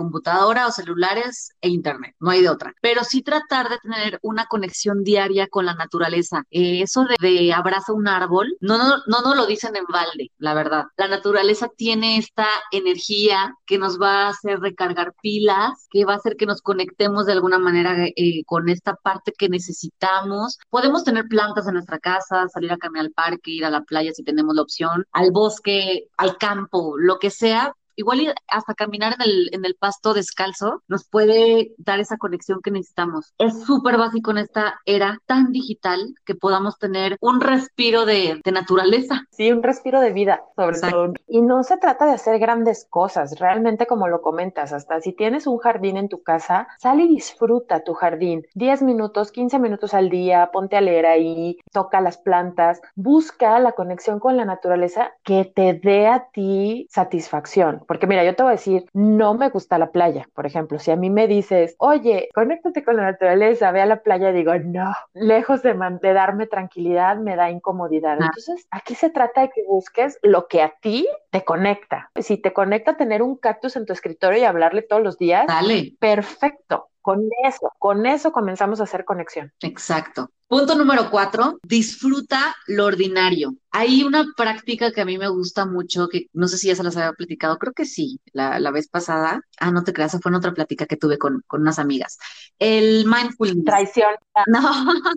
o 0.47 0.71
celulares 0.71 1.51
e 1.61 1.69
internet, 1.69 2.15
no 2.19 2.31
hay 2.31 2.41
de 2.41 2.49
otra. 2.49 2.73
Pero 2.81 3.03
sí 3.03 3.21
tratar 3.21 3.69
de 3.69 3.77
tener 3.79 4.19
una 4.21 4.45
conexión 4.45 5.03
diaria 5.03 5.47
con 5.47 5.65
la 5.65 5.73
naturaleza. 5.73 6.43
Eh, 6.51 6.81
eso 6.81 7.05
de, 7.05 7.15
de, 7.19 7.53
un 7.89 8.07
árbol, 8.07 8.57
no, 8.59 8.77
no, 8.77 8.97
no 9.07 9.21
nos 9.21 9.35
lo 9.35 9.45
dicen 9.45 9.75
en 9.75 9.85
balde, 9.85 10.31
la 10.37 10.53
verdad. 10.53 10.85
La 10.97 11.07
naturaleza 11.07 11.69
tiene 11.75 12.17
esta 12.17 12.47
energía 12.71 13.55
que 13.65 13.77
nos 13.77 13.99
va 13.99 14.25
a 14.25 14.29
hacer 14.29 14.59
recargar 14.59 15.13
pilas, 15.21 15.87
que 15.89 16.05
va 16.05 16.13
a 16.13 16.17
hacer 16.17 16.35
que 16.37 16.45
nos 16.45 16.61
conectemos 16.61 17.25
de 17.25 17.33
alguna 17.33 17.59
manera 17.59 17.95
eh, 18.07 18.43
con 18.45 18.69
esta 18.69 18.95
parte 18.95 19.33
que 19.37 19.49
necesitamos. 19.49 20.57
Podemos 20.69 21.03
tener 21.03 21.25
plantas 21.27 21.67
en 21.67 21.73
nuestra 21.73 21.99
casa, 21.99 22.47
salir 22.47 22.71
a 22.71 22.77
caminar 22.77 23.05
al 23.05 23.11
parque, 23.11 23.51
ir 23.51 23.65
a 23.65 23.69
la 23.69 23.81
playa 23.81 24.11
si 24.13 24.23
tenemos 24.23 24.55
la 24.55 24.61
opción, 24.61 25.05
al 25.11 25.31
bosque, 25.31 26.07
al 26.17 26.37
campo, 26.37 26.97
lo 26.97 27.19
que 27.19 27.29
sea, 27.29 27.73
igual 27.97 28.33
hasta 28.47 28.73
caminar 28.73 29.15
en 29.15 29.21
el, 29.21 29.49
en 29.51 29.65
el 29.65 29.75
pasto 29.75 30.13
descalzo 30.13 30.83
nos 30.87 31.07
puede 31.09 31.73
dar 31.77 31.99
esa 31.99 32.17
conexión 32.17 32.61
que 32.63 32.71
necesitamos. 32.71 33.33
Es 33.37 33.63
súper 33.63 33.97
básico 33.97 34.31
en 34.31 34.37
esta 34.37 34.79
era 34.85 35.19
tan 35.25 35.51
digital 35.51 36.15
que 36.25 36.35
podamos 36.35 36.77
tener 36.77 37.17
un 37.19 37.41
respiro 37.41 38.05
de, 38.05 38.39
de 38.43 38.51
naturaleza. 38.51 39.25
Sí, 39.31 39.51
un 39.51 39.63
respiro 39.63 39.99
de 39.99 40.13
vida, 40.13 40.43
sobre 40.55 40.75
Exacto. 40.77 40.95
todo. 40.95 41.13
Y 41.27 41.41
no 41.41 41.63
se 41.63 41.77
trata 41.77 42.05
de 42.05 42.13
hacer 42.13 42.39
grandes 42.39 42.87
cosas, 42.89 43.39
realmente 43.39 43.87
como 43.87 44.07
lo 44.07 44.21
comentas, 44.21 44.73
hasta 44.73 45.01
si 45.01 45.13
tienes 45.13 45.47
un 45.47 45.57
jardín 45.57 45.97
en 45.97 46.09
tu 46.09 46.21
casa, 46.23 46.67
sal 46.77 47.01
y 47.01 47.07
disfruta 47.07 47.83
tu 47.83 47.93
jardín. 47.93 48.45
10 48.55 48.83
minutos, 48.83 49.31
15 49.31 49.59
minutos 49.59 49.93
al 49.93 50.09
día, 50.09 50.49
ponte 50.53 50.77
a 50.77 50.81
leer 50.81 51.05
ahí, 51.05 51.57
toca 51.71 51.99
las 52.01 52.17
plantas, 52.17 52.81
busca 52.95 53.59
la 53.59 53.71
conexión 53.73 54.19
con 54.19 54.37
la 54.37 54.45
naturaleza 54.45 55.11
que 55.23 55.45
te 55.45 55.73
dé 55.73 56.07
a 56.07 56.27
ti 56.31 56.87
satisfacción. 56.89 57.83
Porque 57.87 58.07
mira, 58.07 58.23
yo 58.23 58.35
te 58.35 58.43
voy 58.43 58.51
a 58.51 58.55
decir, 58.55 58.85
no 58.93 59.33
me 59.33 59.49
gusta 59.49 59.77
la 59.77 59.91
playa, 59.91 60.27
por 60.33 60.45
ejemplo, 60.45 60.79
si 60.79 60.91
a 60.91 60.95
mí 60.95 61.09
me 61.09 61.27
dices, 61.27 61.75
oye, 61.79 62.29
conéctate 62.33 62.83
con 62.83 62.97
la 62.97 63.03
naturaleza, 63.03 63.71
ve 63.71 63.81
a 63.81 63.85
la 63.85 64.01
playa, 64.03 64.31
digo, 64.31 64.53
no, 64.59 64.93
lejos 65.13 65.63
de, 65.63 65.73
de 66.01 66.13
darme 66.13 66.47
tranquilidad, 66.47 67.17
me 67.17 67.35
da 67.35 67.49
incomodidad. 67.49 68.17
Ah. 68.19 68.25
Entonces, 68.25 68.67
aquí 68.71 68.95
se 68.95 69.09
trata 69.09 69.41
de 69.41 69.49
que 69.49 69.63
busques 69.65 70.19
lo 70.21 70.47
que 70.47 70.61
a 70.61 70.73
ti 70.81 71.07
te 71.31 71.43
conecta. 71.43 72.11
Si 72.15 72.37
te 72.37 72.53
conecta 72.53 72.97
tener 72.97 73.21
un 73.21 73.37
cactus 73.37 73.75
en 73.75 73.85
tu 73.85 73.93
escritorio 73.93 74.39
y 74.39 74.43
hablarle 74.43 74.81
todos 74.81 75.01
los 75.01 75.17
días, 75.17 75.47
Dale. 75.47 75.93
perfecto. 75.99 76.89
Con 77.07 77.29
eso, 77.45 77.71
con 77.79 78.05
eso 78.05 78.33
comenzamos 78.33 78.81
a 78.81 78.83
hacer 78.83 79.05
conexión. 79.05 79.53
Exacto. 79.61 80.29
Punto 80.49 80.75
número 80.75 81.09
cuatro, 81.09 81.57
disfruta 81.63 82.53
lo 82.67 82.83
ordinario. 82.83 83.55
Hay 83.71 84.03
una 84.03 84.25
práctica 84.35 84.91
que 84.91 84.99
a 84.99 85.05
mí 85.05 85.17
me 85.17 85.29
gusta 85.29 85.65
mucho, 85.65 86.09
que 86.09 86.27
no 86.33 86.49
sé 86.49 86.57
si 86.57 86.67
ya 86.67 86.75
se 86.75 86.83
las 86.83 86.97
había 86.97 87.13
platicado, 87.13 87.57
creo 87.59 87.71
que 87.71 87.85
sí, 87.85 88.19
la, 88.33 88.59
la 88.59 88.71
vez 88.71 88.89
pasada. 88.89 89.39
Ah, 89.57 89.71
no 89.71 89.85
te 89.85 89.93
creas, 89.93 90.17
fue 90.21 90.31
en 90.31 90.35
otra 90.35 90.53
plática 90.53 90.85
que 90.85 90.97
tuve 90.97 91.17
con, 91.17 91.43
con 91.47 91.61
unas 91.61 91.79
amigas. 91.79 92.17
El 92.59 93.05
mindfulness. 93.05 93.63
Traición. 93.63 94.15
No, 94.47 94.61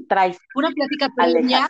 Traición. 0.09 0.42
una 0.55 0.70
plática 0.70 1.11
previa 1.14 1.68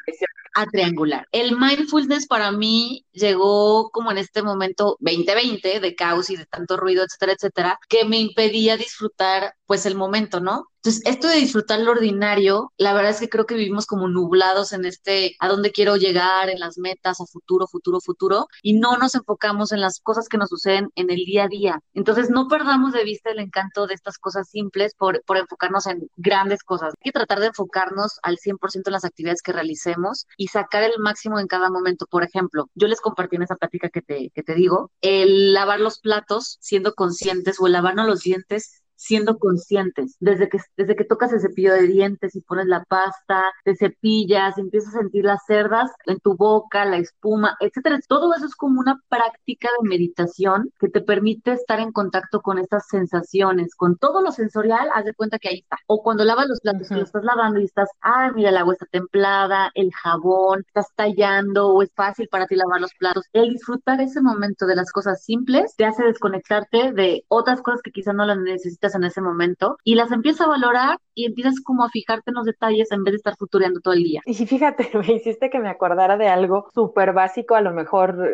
a 0.55 0.67
triangular. 0.67 1.27
El 1.33 1.57
mindfulness 1.57 2.27
para 2.27 2.53
mí 2.53 3.07
llegó 3.13 3.91
como 3.91 4.11
en 4.11 4.19
este 4.19 4.43
momento 4.43 4.97
2020 5.01 5.81
de 5.81 5.95
caos 5.95 6.31
y 6.31 6.37
de 6.37 6.47
tanto 6.47 6.77
ruido, 6.77 7.05
etcétera, 7.05 7.33
etcétera, 7.33 7.79
que 7.89 8.05
me 8.05 8.19
impedía 8.19 8.77
disfrutar 8.77 9.55
pues 9.67 9.87
el 9.87 9.95
momento, 9.95 10.10
¿no? 10.41 10.67
Entonces, 10.83 11.03
esto 11.05 11.29
de 11.29 11.37
disfrutar 11.37 11.81
lo 11.81 11.91
ordinario, 11.91 12.73
la 12.79 12.95
verdad 12.95 13.11
es 13.11 13.21
que 13.21 13.29
creo 13.29 13.45
que 13.45 13.55
vivimos 13.55 13.85
como 13.85 14.09
nublados 14.09 14.73
en 14.73 14.87
este 14.87 15.37
a 15.39 15.47
dónde 15.47 15.73
quiero 15.73 15.97
llegar, 15.97 16.49
en 16.49 16.59
las 16.59 16.79
metas, 16.79 17.21
a 17.21 17.27
futuro, 17.27 17.67
futuro, 17.67 18.01
futuro, 18.01 18.47
y 18.63 18.79
no 18.79 18.97
nos 18.97 19.15
enfocamos 19.15 19.73
en 19.73 19.83
las 19.83 20.01
cosas 20.01 20.27
que 20.29 20.39
nos 20.39 20.49
suceden 20.49 20.89
en 20.95 21.11
el 21.11 21.17
día 21.27 21.45
a 21.45 21.49
día. 21.49 21.81
Entonces, 21.93 22.31
no 22.31 22.49
perdamos 22.49 22.93
de 22.95 23.05
vista 23.05 23.31
el 23.31 23.41
encanto 23.41 23.87
de 23.87 23.95
estas 23.95 24.17
cosas 24.17 24.49
simples 24.49 24.95
por, 24.95 25.23
por 25.25 25.37
enfocarnos 25.37 25.87
en 25.87 26.09
grandes 26.17 26.63
cosas. 26.63 26.95
Hay 26.99 27.11
que 27.11 27.13
tratar 27.13 27.41
de 27.41 27.49
enfocarnos 27.49 28.19
al 28.23 28.39
100% 28.39 28.83
en 28.87 28.93
las 28.93 29.05
actividades 29.05 29.43
que 29.43 29.53
realicemos 29.53 30.27
y 30.39 30.49
sacar 30.49 30.83
el 30.83 30.99
máximo 30.99 31.39
en 31.39 31.47
cada 31.47 31.71
momento. 31.71 32.07
Por 32.07 32.25
ejemplo, 32.25 32.71
yo 32.75 32.89
les 32.89 33.03
compartí 33.03 33.37
en 33.37 33.43
esa 33.43 33.57
plática 33.57 33.91
que 33.91 34.01
te, 34.01 34.31
que 34.35 34.43
te 34.43 34.55
digo, 34.55 34.91
el 35.03 35.53
lavar 35.53 35.81
los 35.81 35.99
platos 36.01 36.57
siendo 36.61 36.95
conscientes 36.95 37.61
o 37.61 37.67
el 37.67 37.75
lavarnos 37.75 38.07
los 38.07 38.21
dientes 38.21 38.80
siendo 39.01 39.39
conscientes. 39.39 40.17
Desde 40.21 40.49
que, 40.49 40.59
desde 40.77 40.95
que 40.95 41.05
tocas 41.05 41.33
el 41.33 41.41
cepillo 41.41 41.73
de 41.73 41.87
dientes 41.87 42.37
y 42.37 42.43
pones 42.43 42.67
la 42.67 42.85
pasta, 42.85 43.45
te 43.65 43.75
cepillas, 43.75 44.59
empiezas 44.59 44.95
a 44.95 44.99
sentir 44.99 45.25
las 45.25 45.45
cerdas 45.47 45.91
en 46.07 46.19
tu 46.21 46.37
boca, 46.37 46.85
la 46.85 46.99
espuma, 46.99 47.57
etcétera. 47.61 47.99
Todo 48.07 48.35
eso 48.35 48.45
es 48.47 48.55
como 48.55 48.79
una 48.81 49.01
práctica 49.09 49.69
de 49.81 49.89
meditación 49.89 50.71
que 50.79 50.89
te 50.89 51.01
permite 51.01 51.53
estar 51.53 51.81
en 51.81 51.93
contacto 51.93 52.43
con 52.43 52.59
estas 52.59 52.87
sensaciones, 52.89 53.75
con 53.75 53.97
todo 53.97 54.21
lo 54.21 54.33
sensorial, 54.33 54.91
haz 54.95 55.07
de 55.07 55.15
cuenta 55.15 55.39
que 55.39 55.49
ahí 55.49 55.59
está. 55.61 55.79
O 55.87 56.03
cuando 56.03 56.25
lavas 56.25 56.49
los 56.49 56.61
platos, 56.61 56.83
uh 56.83 56.85
-huh. 56.85 56.89
que 56.95 57.01
lo 57.01 57.05
estás 57.05 57.25
lavando 57.25 57.59
y 57.61 57.65
estás, 57.65 57.89
ah, 58.03 58.31
mira, 58.35 58.51
el 58.51 58.57
agua 58.59 58.75
está 58.75 58.87
templada, 58.87 59.71
el 59.75 59.91
jabón, 59.95 60.61
estás 60.67 60.89
tallando 60.95 61.69
o 61.69 61.83
es 61.83 61.91
fácil 61.95 62.29
para 62.31 62.47
ti 62.47 62.55
lavar 62.55 62.81
los 62.81 62.93
platos. 62.99 63.25
El 63.33 63.51
disfrutar 63.51 64.01
ese 64.01 64.21
momento 64.21 64.67
de 64.67 64.77
las 64.77 64.93
cosas 64.93 65.25
simples 65.25 65.75
te 65.77 65.87
hace 65.87 66.05
desconectarte 66.05 66.93
de 66.93 67.25
otras 67.29 67.63
cosas 67.63 67.81
que 67.83 67.93
quizás 67.93 68.15
no 68.15 68.27
las 68.27 68.39
necesitas 68.39 68.90
en 68.95 69.05
ese 69.05 69.21
momento 69.21 69.77
y 69.85 69.95
las 69.95 70.13
empiezas 70.13 70.47
a 70.47 70.51
valorar 70.51 70.99
y 71.15 71.27
empiezas 71.27 71.61
como 71.61 71.85
a 71.85 71.91
fijarte 71.91 72.31
en 72.31 72.35
los 72.35 72.47
detalles 72.47 72.91
en 72.93 73.05
vez 73.05 73.13
de 73.13 73.17
estar 73.17 73.37
futureando 73.37 73.81
todo 73.81 73.95
el 73.95 74.03
día. 74.03 74.23
Y 74.25 74.35
fíjate, 74.35 74.91
me 74.99 75.15
hiciste 75.15 75.51
que 75.51 75.59
me 75.59 75.69
acordara 75.69 76.17
de 76.17 76.29
algo 76.29 76.69
súper 76.75 77.13
básico, 77.13 77.55
a 77.55 77.61
lo 77.61 77.73
mejor 77.73 78.31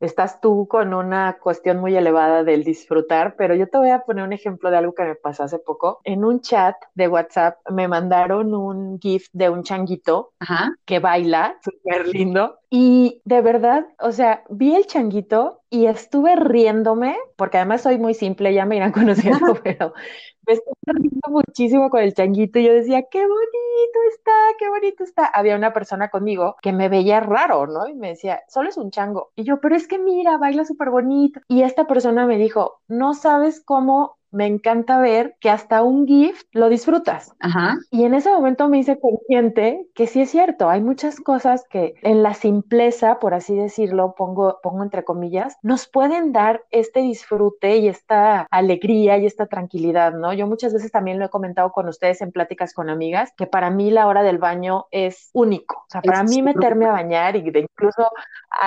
estás 0.00 0.40
tú 0.40 0.66
con 0.68 0.94
una 0.94 1.38
cuestión 1.38 1.78
muy 1.78 1.96
elevada 1.96 2.44
del 2.44 2.64
disfrutar, 2.64 3.34
pero 3.36 3.54
yo 3.54 3.68
te 3.68 3.78
voy 3.78 3.90
a 3.90 4.00
poner 4.00 4.24
un 4.24 4.32
ejemplo 4.32 4.70
de 4.70 4.78
algo 4.78 4.94
que 4.94 5.04
me 5.04 5.14
pasó 5.14 5.44
hace 5.44 5.58
poco. 5.58 6.00
En 6.04 6.24
un 6.24 6.40
chat 6.40 6.76
de 6.94 7.08
WhatsApp 7.08 7.58
me 7.70 7.88
mandaron 7.88 8.54
un 8.54 8.98
GIF 8.98 9.26
de 9.32 9.50
un 9.50 9.62
changuito 9.62 10.32
que 10.84 10.98
baila, 10.98 11.58
súper 11.62 12.08
lindo, 12.08 12.58
y 12.74 13.20
de 13.26 13.42
verdad, 13.42 13.86
o 13.98 14.12
sea, 14.12 14.44
vi 14.48 14.74
el 14.74 14.86
changuito 14.86 15.60
y 15.68 15.84
estuve 15.86 16.36
riéndome, 16.36 17.18
porque 17.36 17.58
además 17.58 17.82
soy 17.82 17.98
muy 17.98 18.14
simple, 18.14 18.54
ya 18.54 18.64
me 18.64 18.76
irán 18.76 18.92
conociendo, 18.92 19.54
pero 19.62 19.92
me 20.46 20.54
estuve 20.54 20.74
riendo 20.86 21.28
muchísimo 21.28 21.90
con 21.90 22.00
el 22.00 22.14
changuito 22.14 22.58
y 22.58 22.64
yo 22.64 22.72
decía, 22.72 23.02
qué 23.10 23.20
bonito 23.20 23.98
está, 24.10 24.32
qué 24.58 24.70
bonito 24.70 25.04
está. 25.04 25.26
Había 25.26 25.56
una 25.56 25.74
persona 25.74 26.08
conmigo 26.08 26.56
que 26.62 26.72
me 26.72 26.88
veía 26.88 27.20
raro, 27.20 27.66
¿no? 27.66 27.88
Y 27.88 27.94
me 27.94 28.08
decía, 28.08 28.40
solo 28.48 28.70
es 28.70 28.78
un 28.78 28.90
chango. 28.90 29.32
Y 29.36 29.44
yo, 29.44 29.60
pero 29.60 29.76
es 29.76 29.86
que 29.86 29.98
mira, 29.98 30.38
baila 30.38 30.64
súper 30.64 30.88
bonito. 30.90 31.40
Y 31.48 31.62
esta 31.64 31.86
persona 31.86 32.26
me 32.26 32.38
dijo, 32.38 32.80
no 32.88 33.12
sabes 33.12 33.62
cómo 33.62 34.16
me 34.32 34.46
encanta 34.46 34.98
ver 34.98 35.36
que 35.40 35.50
hasta 35.50 35.82
un 35.82 36.06
gift 36.06 36.46
lo 36.52 36.68
disfrutas. 36.68 37.32
Ajá. 37.40 37.76
Y 37.90 38.04
en 38.04 38.14
ese 38.14 38.30
momento 38.30 38.68
me 38.68 38.78
hice 38.78 38.98
consciente 38.98 39.86
que 39.94 40.06
sí 40.06 40.22
es 40.22 40.30
cierto, 40.30 40.68
hay 40.68 40.80
muchas 40.80 41.20
cosas 41.20 41.64
que 41.68 41.94
en 42.02 42.22
la 42.22 42.34
simpleza, 42.34 43.18
por 43.18 43.34
así 43.34 43.54
decirlo, 43.54 44.14
pongo, 44.16 44.58
pongo 44.62 44.82
entre 44.82 45.04
comillas, 45.04 45.56
nos 45.62 45.86
pueden 45.86 46.32
dar 46.32 46.64
este 46.70 47.00
disfrute 47.00 47.76
y 47.76 47.88
esta 47.88 48.46
alegría 48.50 49.18
y 49.18 49.26
esta 49.26 49.46
tranquilidad, 49.46 50.14
¿no? 50.14 50.32
Yo 50.32 50.46
muchas 50.46 50.72
veces 50.72 50.90
también 50.90 51.18
lo 51.18 51.26
he 51.26 51.30
comentado 51.30 51.72
con 51.72 51.88
ustedes 51.88 52.20
en 52.22 52.32
pláticas 52.32 52.72
con 52.72 52.90
amigas, 52.90 53.32
que 53.36 53.46
para 53.46 53.70
mí 53.70 53.90
la 53.90 54.06
hora 54.06 54.22
del 54.22 54.38
baño 54.38 54.86
es 54.90 55.30
único. 55.32 55.76
O 55.76 55.90
sea, 55.90 56.00
para 56.00 56.22
mí 56.22 56.42
meterme 56.42 56.86
a 56.86 56.92
bañar 56.92 57.36
y 57.36 57.50
de 57.50 57.60
incluso 57.60 58.10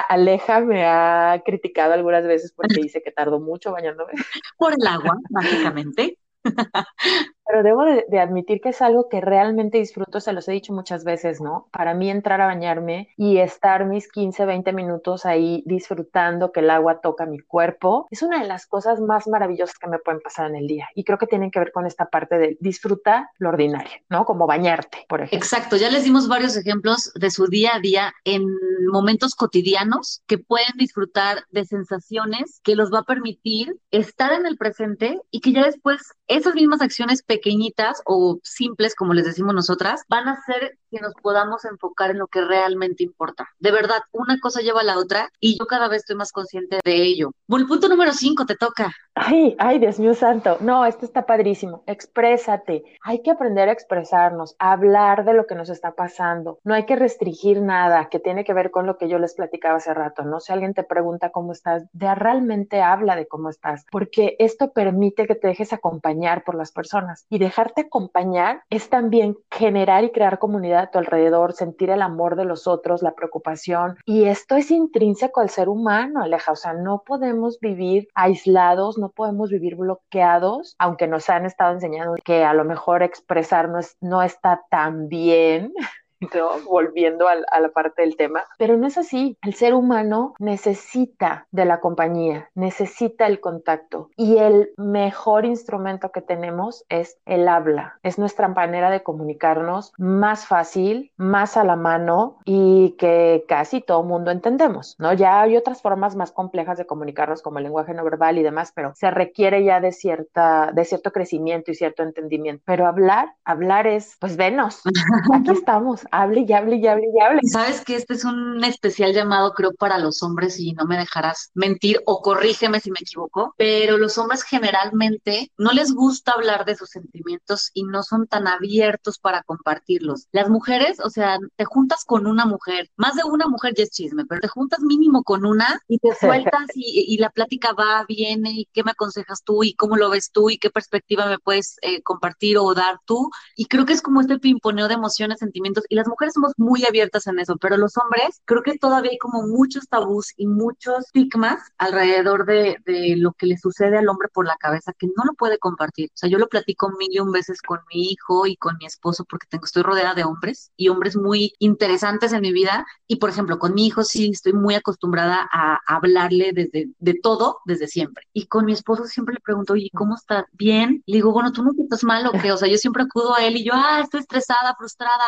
Aleja 0.09 0.61
me 0.61 0.85
ha 0.85 1.41
criticado 1.45 1.93
algunas 1.93 2.25
veces 2.25 2.51
porque 2.51 2.67
dice 2.81 3.01
que 3.01 3.11
tardo 3.11 3.39
mucho 3.39 3.71
bañándome. 3.71 4.13
Por 4.57 4.73
el 4.73 4.87
agua, 4.87 5.17
básicamente. 5.55 6.17
Pero 7.47 7.63
debo 7.63 7.83
de, 7.83 8.19
admitir 8.19 8.59
que 8.59 8.69
es 8.69 8.81
algo 8.81 9.07
que 9.07 9.21
realmente 9.21 9.77
disfruto, 9.77 10.19
se 10.19 10.33
los 10.33 10.47
he 10.47 10.53
dicho 10.53 10.73
muchas 10.73 11.03
veces, 11.03 11.41
¿no? 11.41 11.67
Para 11.71 11.93
mí 11.93 12.09
entrar 12.09 12.41
a 12.41 12.47
bañarme 12.47 13.09
y 13.17 13.37
estar 13.37 13.85
mis 13.85 14.11
15, 14.11 14.45
20 14.45 14.73
minutos 14.73 15.25
ahí 15.25 15.63
disfrutando 15.65 16.51
que 16.51 16.61
el 16.61 16.69
agua 16.69 17.01
toca 17.01 17.25
mi 17.25 17.39
cuerpo, 17.39 18.07
es 18.09 18.23
una 18.23 18.41
de 18.41 18.47
las 18.47 18.65
cosas 18.65 18.99
más 18.99 19.27
maravillosas 19.27 19.77
que 19.77 19.87
me 19.87 19.99
pueden 19.99 20.21
pasar 20.21 20.49
en 20.49 20.55
el 20.55 20.67
día. 20.67 20.89
Y 20.95 21.03
creo 21.03 21.17
que 21.17 21.27
tienen 21.27 21.51
que 21.51 21.59
ver 21.59 21.71
con 21.71 21.85
esta 21.85 22.05
parte 22.07 22.37
de 22.37 22.57
disfrutar 22.59 23.27
lo 23.37 23.49
ordinario, 23.49 23.93
¿no? 24.09 24.25
Como 24.25 24.47
bañarte, 24.47 25.05
por 25.07 25.21
ejemplo. 25.21 25.37
Exacto, 25.37 25.75
ya 25.75 25.91
les 25.91 26.03
dimos 26.03 26.27
varios 26.27 26.57
ejemplos 26.57 27.11
de 27.13 27.29
su 27.29 27.47
día 27.47 27.75
a 27.75 27.79
día 27.79 28.13
en 28.23 28.43
momentos 28.91 29.35
cotidianos 29.35 30.23
que 30.25 30.37
pueden 30.37 30.73
disfrutar 30.77 31.43
de 31.51 31.65
sensaciones 31.65 32.59
que 32.63 32.75
los 32.75 32.91
va 32.91 32.99
a 32.99 33.03
permitir 33.03 33.75
estar 33.91 34.33
en 34.33 34.45
el 34.45 34.57
presente 34.57 35.19
y 35.31 35.41
que 35.41 35.51
ya 35.51 35.63
después 35.63 36.13
esas 36.27 36.55
mismas 36.55 36.81
acciones 36.81 37.21
pequeñitas 37.35 38.01
o 38.05 38.39
simples, 38.43 38.95
como 38.95 39.13
les 39.13 39.25
decimos 39.25 39.53
nosotras, 39.53 40.03
van 40.07 40.27
a 40.27 40.33
hacer 40.33 40.77
que 40.89 40.99
nos 40.99 41.13
podamos 41.21 41.65
enfocar 41.65 42.11
en 42.11 42.19
lo 42.19 42.27
que 42.27 42.41
realmente 42.41 43.03
importa. 43.03 43.49
De 43.59 43.71
verdad, 43.71 44.01
una 44.11 44.39
cosa 44.39 44.61
lleva 44.61 44.81
a 44.81 44.85
la 44.85 44.97
otra 44.97 45.29
y 45.39 45.57
yo 45.59 45.65
cada 45.65 45.87
vez 45.87 46.03
estoy 46.03 46.15
más 46.15 46.31
consciente 46.31 46.79
de 46.83 47.03
ello. 47.03 47.31
Bueno, 47.47 47.67
punto 47.67 47.89
número 47.89 48.13
cinco 48.13 48.45
te 48.45 48.55
toca. 48.55 48.91
Ay, 49.17 49.55
ay, 49.59 49.79
Dios 49.79 49.97
mío 49.97 50.13
santo. 50.13 50.57
No, 50.59 50.85
esto 50.85 51.05
está 51.05 51.25
padrísimo. 51.25 51.83
Exprésate. 51.87 52.83
Hay 53.01 53.21
que 53.21 53.31
aprender 53.31 53.69
a 53.69 53.71
expresarnos, 53.71 54.57
a 54.59 54.73
hablar 54.73 55.23
de 55.23 55.33
lo 55.33 55.47
que 55.47 55.55
nos 55.55 55.69
está 55.69 55.93
pasando. 55.93 56.59
No 56.65 56.73
hay 56.73 56.85
que 56.85 56.97
restringir 56.97 57.61
nada 57.61 58.09
que 58.09 58.19
tiene 58.19 58.43
que 58.43 58.53
ver 58.53 58.71
con 58.71 58.85
lo 58.85 58.97
que 58.97 59.07
yo 59.07 59.17
les 59.17 59.33
platicaba 59.33 59.77
hace 59.77 59.93
rato, 59.93 60.23
¿no? 60.23 60.41
Si 60.41 60.51
alguien 60.51 60.73
te 60.73 60.83
pregunta 60.83 61.29
cómo 61.29 61.53
estás, 61.53 61.85
realmente 61.93 62.81
habla 62.81 63.15
de 63.15 63.25
cómo 63.25 63.49
estás, 63.49 63.85
porque 63.89 64.35
esto 64.37 64.73
permite 64.73 65.27
que 65.27 65.35
te 65.35 65.47
dejes 65.47 65.71
acompañar 65.71 66.43
por 66.43 66.55
las 66.55 66.73
personas 66.73 67.25
y 67.29 67.39
dejarte 67.39 67.81
acompañar 67.81 68.63
es 68.69 68.89
también 68.89 69.37
generar 69.49 70.03
y 70.03 70.11
crear 70.11 70.39
comunidad 70.39 70.83
a 70.83 70.91
tu 70.91 70.99
alrededor, 70.99 71.53
sentir 71.53 71.89
el 71.89 72.01
amor 72.01 72.35
de 72.35 72.43
los 72.43 72.67
otros, 72.67 73.01
la 73.01 73.15
preocupación. 73.15 73.95
Y 74.05 74.25
esto 74.25 74.57
es 74.57 74.71
intrínseco 74.71 75.39
al 75.39 75.49
ser 75.49 75.69
humano, 75.69 76.21
Aleja. 76.21 76.51
O 76.51 76.57
sea, 76.57 76.73
no 76.73 77.03
podemos 77.05 77.59
vivir 77.61 78.09
aislados, 78.13 78.97
podemos 79.09 79.49
vivir 79.49 79.75
bloqueados, 79.75 80.75
aunque 80.79 81.07
nos 81.07 81.29
han 81.29 81.45
estado 81.45 81.73
enseñando 81.73 82.15
que 82.23 82.43
a 82.43 82.53
lo 82.53 82.65
mejor 82.65 83.03
expresarnos 83.03 83.95
no 84.01 84.21
está 84.21 84.61
tan 84.69 85.07
bien. 85.07 85.73
volviendo 86.65 87.27
a, 87.27 87.35
la 87.35 87.69
parte 87.69 88.01
del 88.01 88.17
tema, 88.17 88.43
pero 88.57 88.77
no 88.77 88.87
es 88.87 88.97
así. 88.97 89.37
El 89.41 89.53
ser 89.53 89.73
humano 89.73 90.33
necesita 90.39 91.47
de 91.51 91.65
la 91.65 91.79
compañía, 91.79 92.49
necesita 92.55 93.27
el 93.27 93.39
contacto 93.39 94.09
y 94.15 94.37
el 94.37 94.69
mejor 94.77 95.45
instrumento 95.45 96.11
que 96.11 96.21
tenemos 96.21 96.85
es 96.89 97.17
el 97.25 97.47
habla. 97.47 97.99
Es 98.03 98.17
nuestra 98.17 98.47
manera 98.47 98.89
de 98.89 99.03
comunicarnos 99.03 99.93
más 99.97 100.45
fácil, 100.45 101.11
más 101.17 101.57
a 101.57 101.63
la 101.63 101.75
mano 101.75 102.37
y 102.45 102.95
que 102.97 103.45
casi 103.47 103.81
todo 103.81 104.03
mundo 104.03 104.31
entendemos, 104.31 104.95
¿no? 104.99 105.13
Ya 105.13 105.41
hay 105.41 105.57
otras 105.57 105.81
formas 105.81 106.15
más 106.15 106.31
complejas 106.31 106.77
de 106.77 106.85
comunicarnos 106.85 107.41
como 107.41 107.57
el 107.57 107.63
lenguaje 107.65 107.93
no 107.93 108.03
verbal 108.03 108.37
y 108.37 108.43
demás, 108.43 108.71
pero 108.73 108.93
se 108.95 109.11
requiere 109.11 109.63
ya 109.63 109.79
de 109.79 109.91
cierta 109.91 110.71
de 110.73 110.85
cierto 110.85 111.11
crecimiento 111.11 111.71
y 111.71 111.75
cierto 111.75 112.03
entendimiento. 112.03 112.63
Pero 112.65 112.87
hablar, 112.87 113.33
hablar 113.43 113.87
es, 113.87 114.17
pues 114.19 114.37
venos, 114.37 114.81
aquí 115.33 115.51
estamos, 115.51 116.04
hable 116.11 116.45
y 116.47 116.53
hable 116.53 116.77
y 116.77 116.87
hable 116.87 117.07
y 117.13 117.21
hable. 117.21 117.41
Sabes 117.43 117.81
que 117.81 117.95
este 117.95 118.13
es 118.13 118.25
un 118.25 118.63
especial 118.63 119.13
llamado, 119.13 119.53
creo, 119.53 119.73
para 119.73 119.97
los 119.97 120.23
hombres 120.23 120.59
y 120.59 120.73
no 120.73 120.85
me 120.85 120.97
dejarás 120.97 121.51
mentir 121.53 122.01
o 122.05 122.21
corrígeme 122.21 122.79
si 122.79 122.91
me 122.91 122.99
equivoco, 123.01 123.53
pero 123.57 123.97
los 123.97 124.17
hombres 124.17 124.43
generalmente 124.43 125.51
no 125.57 125.71
les 125.71 125.93
gusta 125.93 126.33
hablar 126.33 126.65
de 126.65 126.75
sus 126.75 126.89
sentimientos 126.89 127.71
y 127.73 127.83
no 127.83 128.03
son 128.03 128.27
tan 128.27 128.47
abiertos 128.47 129.19
para 129.19 129.43
compartirlos. 129.43 130.27
Las 130.31 130.49
mujeres, 130.49 130.99
o 130.99 131.09
sea, 131.09 131.37
te 131.55 131.65
juntas 131.65 132.03
con 132.05 132.27
una 132.27 132.45
mujer, 132.45 132.89
más 132.95 133.15
de 133.15 133.23
una 133.23 133.47
mujer 133.47 133.73
ya 133.75 133.83
es 133.83 133.91
chisme, 133.91 134.25
pero 134.25 134.41
te 134.41 134.47
juntas 134.47 134.79
mínimo 134.81 135.23
con 135.23 135.45
una 135.45 135.79
y 135.87 135.99
te 135.99 136.09
sueltas 136.19 136.67
y, 136.75 137.15
la 137.15 137.29
plática 137.29 137.71
va, 137.73 138.05
viene 138.07 138.51
y 138.51 138.69
qué 138.73 138.83
me 138.83 138.91
aconsejas 138.91 139.41
tú 139.43 139.63
y 139.63 139.73
cómo 139.73 139.95
lo 139.95 140.09
ves 140.09 140.31
tú 140.31 140.49
y 140.49 140.57
qué 140.57 140.69
perspectiva 140.69 141.27
me 141.27 141.39
puedes 141.39 141.77
eh, 141.81 142.01
compartir 142.01 142.57
o 142.57 142.73
dar 142.73 142.99
tú. 143.05 143.29
Y 143.55 143.65
creo 143.65 143.85
que 143.85 143.93
es 143.93 144.01
como 144.01 144.21
este 144.21 144.37
pimponeo 144.37 144.87
de 144.87 144.95
emociones, 144.95 145.39
sentimientos 145.39 145.85
y 145.89 145.94
las 145.95 146.07
mujeres 146.07 146.33
somos 146.33 146.53
muy 146.57 146.85
abiertas 146.85 147.27
en 147.27 147.39
eso, 147.39 147.57
pero 147.57 147.77
los 147.77 147.97
hombres 147.97 148.41
creo 148.45 148.61
que 148.63 148.77
todavía 148.77 149.11
hay 149.11 149.17
como 149.17 149.43
muchos 149.47 149.87
tabús 149.87 150.33
y 150.37 150.47
muchos 150.47 151.05
estigmas 151.05 151.61
alrededor 151.77 152.45
de, 152.45 152.77
de, 152.85 153.15
lo 153.17 153.33
que 153.33 153.45
le 153.45 153.57
sucede 153.57 153.97
al 153.97 154.09
hombre 154.09 154.27
por 154.33 154.45
la 154.45 154.57
cabeza 154.57 154.93
que 154.93 155.07
no 155.07 155.23
lo 155.25 155.33
puede 155.33 155.57
compartir. 155.57 156.09
O 156.09 156.17
sea, 156.17 156.29
yo 156.29 156.37
lo 156.37 156.47
platico 156.47 156.89
mil 156.97 157.09
y 157.11 157.19
un 157.19 157.31
veces 157.31 157.61
con 157.61 157.79
mi 157.93 158.11
hijo 158.11 158.45
y 158.45 158.57
con 158.57 158.77
mi 158.77 158.85
esposo 158.85 159.25
porque 159.25 159.47
tengo, 159.49 159.65
estoy 159.65 159.83
rodeada 159.83 160.13
de 160.13 160.23
hombres 160.23 160.71
y 160.75 160.89
hombres 160.89 161.15
muy 161.15 161.53
interesantes 161.59 162.33
en 162.33 162.41
mi 162.41 162.51
vida. 162.51 162.85
Y 163.07 163.17
por 163.17 163.29
ejemplo, 163.29 163.59
con 163.59 163.73
mi 163.73 163.87
hijo 163.87 164.03
sí 164.03 164.29
estoy 164.31 164.53
muy 164.53 164.75
acostumbrada 164.75 165.47
a 165.51 165.79
hablarle 165.87 166.51
desde 166.53 166.89
de 166.99 167.13
todo 167.13 167.59
desde 167.65 167.87
siempre. 167.87 168.25
Y 168.33 168.47
con 168.47 168.65
mi 168.65 168.73
esposo 168.73 169.05
siempre 169.05 169.35
le 169.35 169.41
pregunto, 169.41 169.73
oye, 169.73 169.89
¿cómo 169.93 170.15
estás? 170.15 170.45
¿Bien? 170.53 171.03
Le 171.05 171.17
digo, 171.17 171.31
bueno, 171.31 171.51
¿tú 171.51 171.63
no 171.63 171.71
estás 171.77 172.03
mal 172.03 172.27
o 172.27 172.31
qué? 172.31 172.51
O 172.51 172.57
sea, 172.57 172.67
yo 172.67 172.77
siempre 172.77 173.03
acudo 173.03 173.35
a 173.35 173.43
él 173.45 173.57
y 173.57 173.63
yo, 173.63 173.73
ah, 173.75 174.01
estoy 174.01 174.21
estresada, 174.21 174.75
frustrada, 174.77 175.23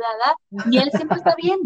da, 0.00 0.05
y 0.70 0.78
él 0.78 0.90
siempre 0.94 1.18
está 1.18 1.34
bien. 1.36 1.58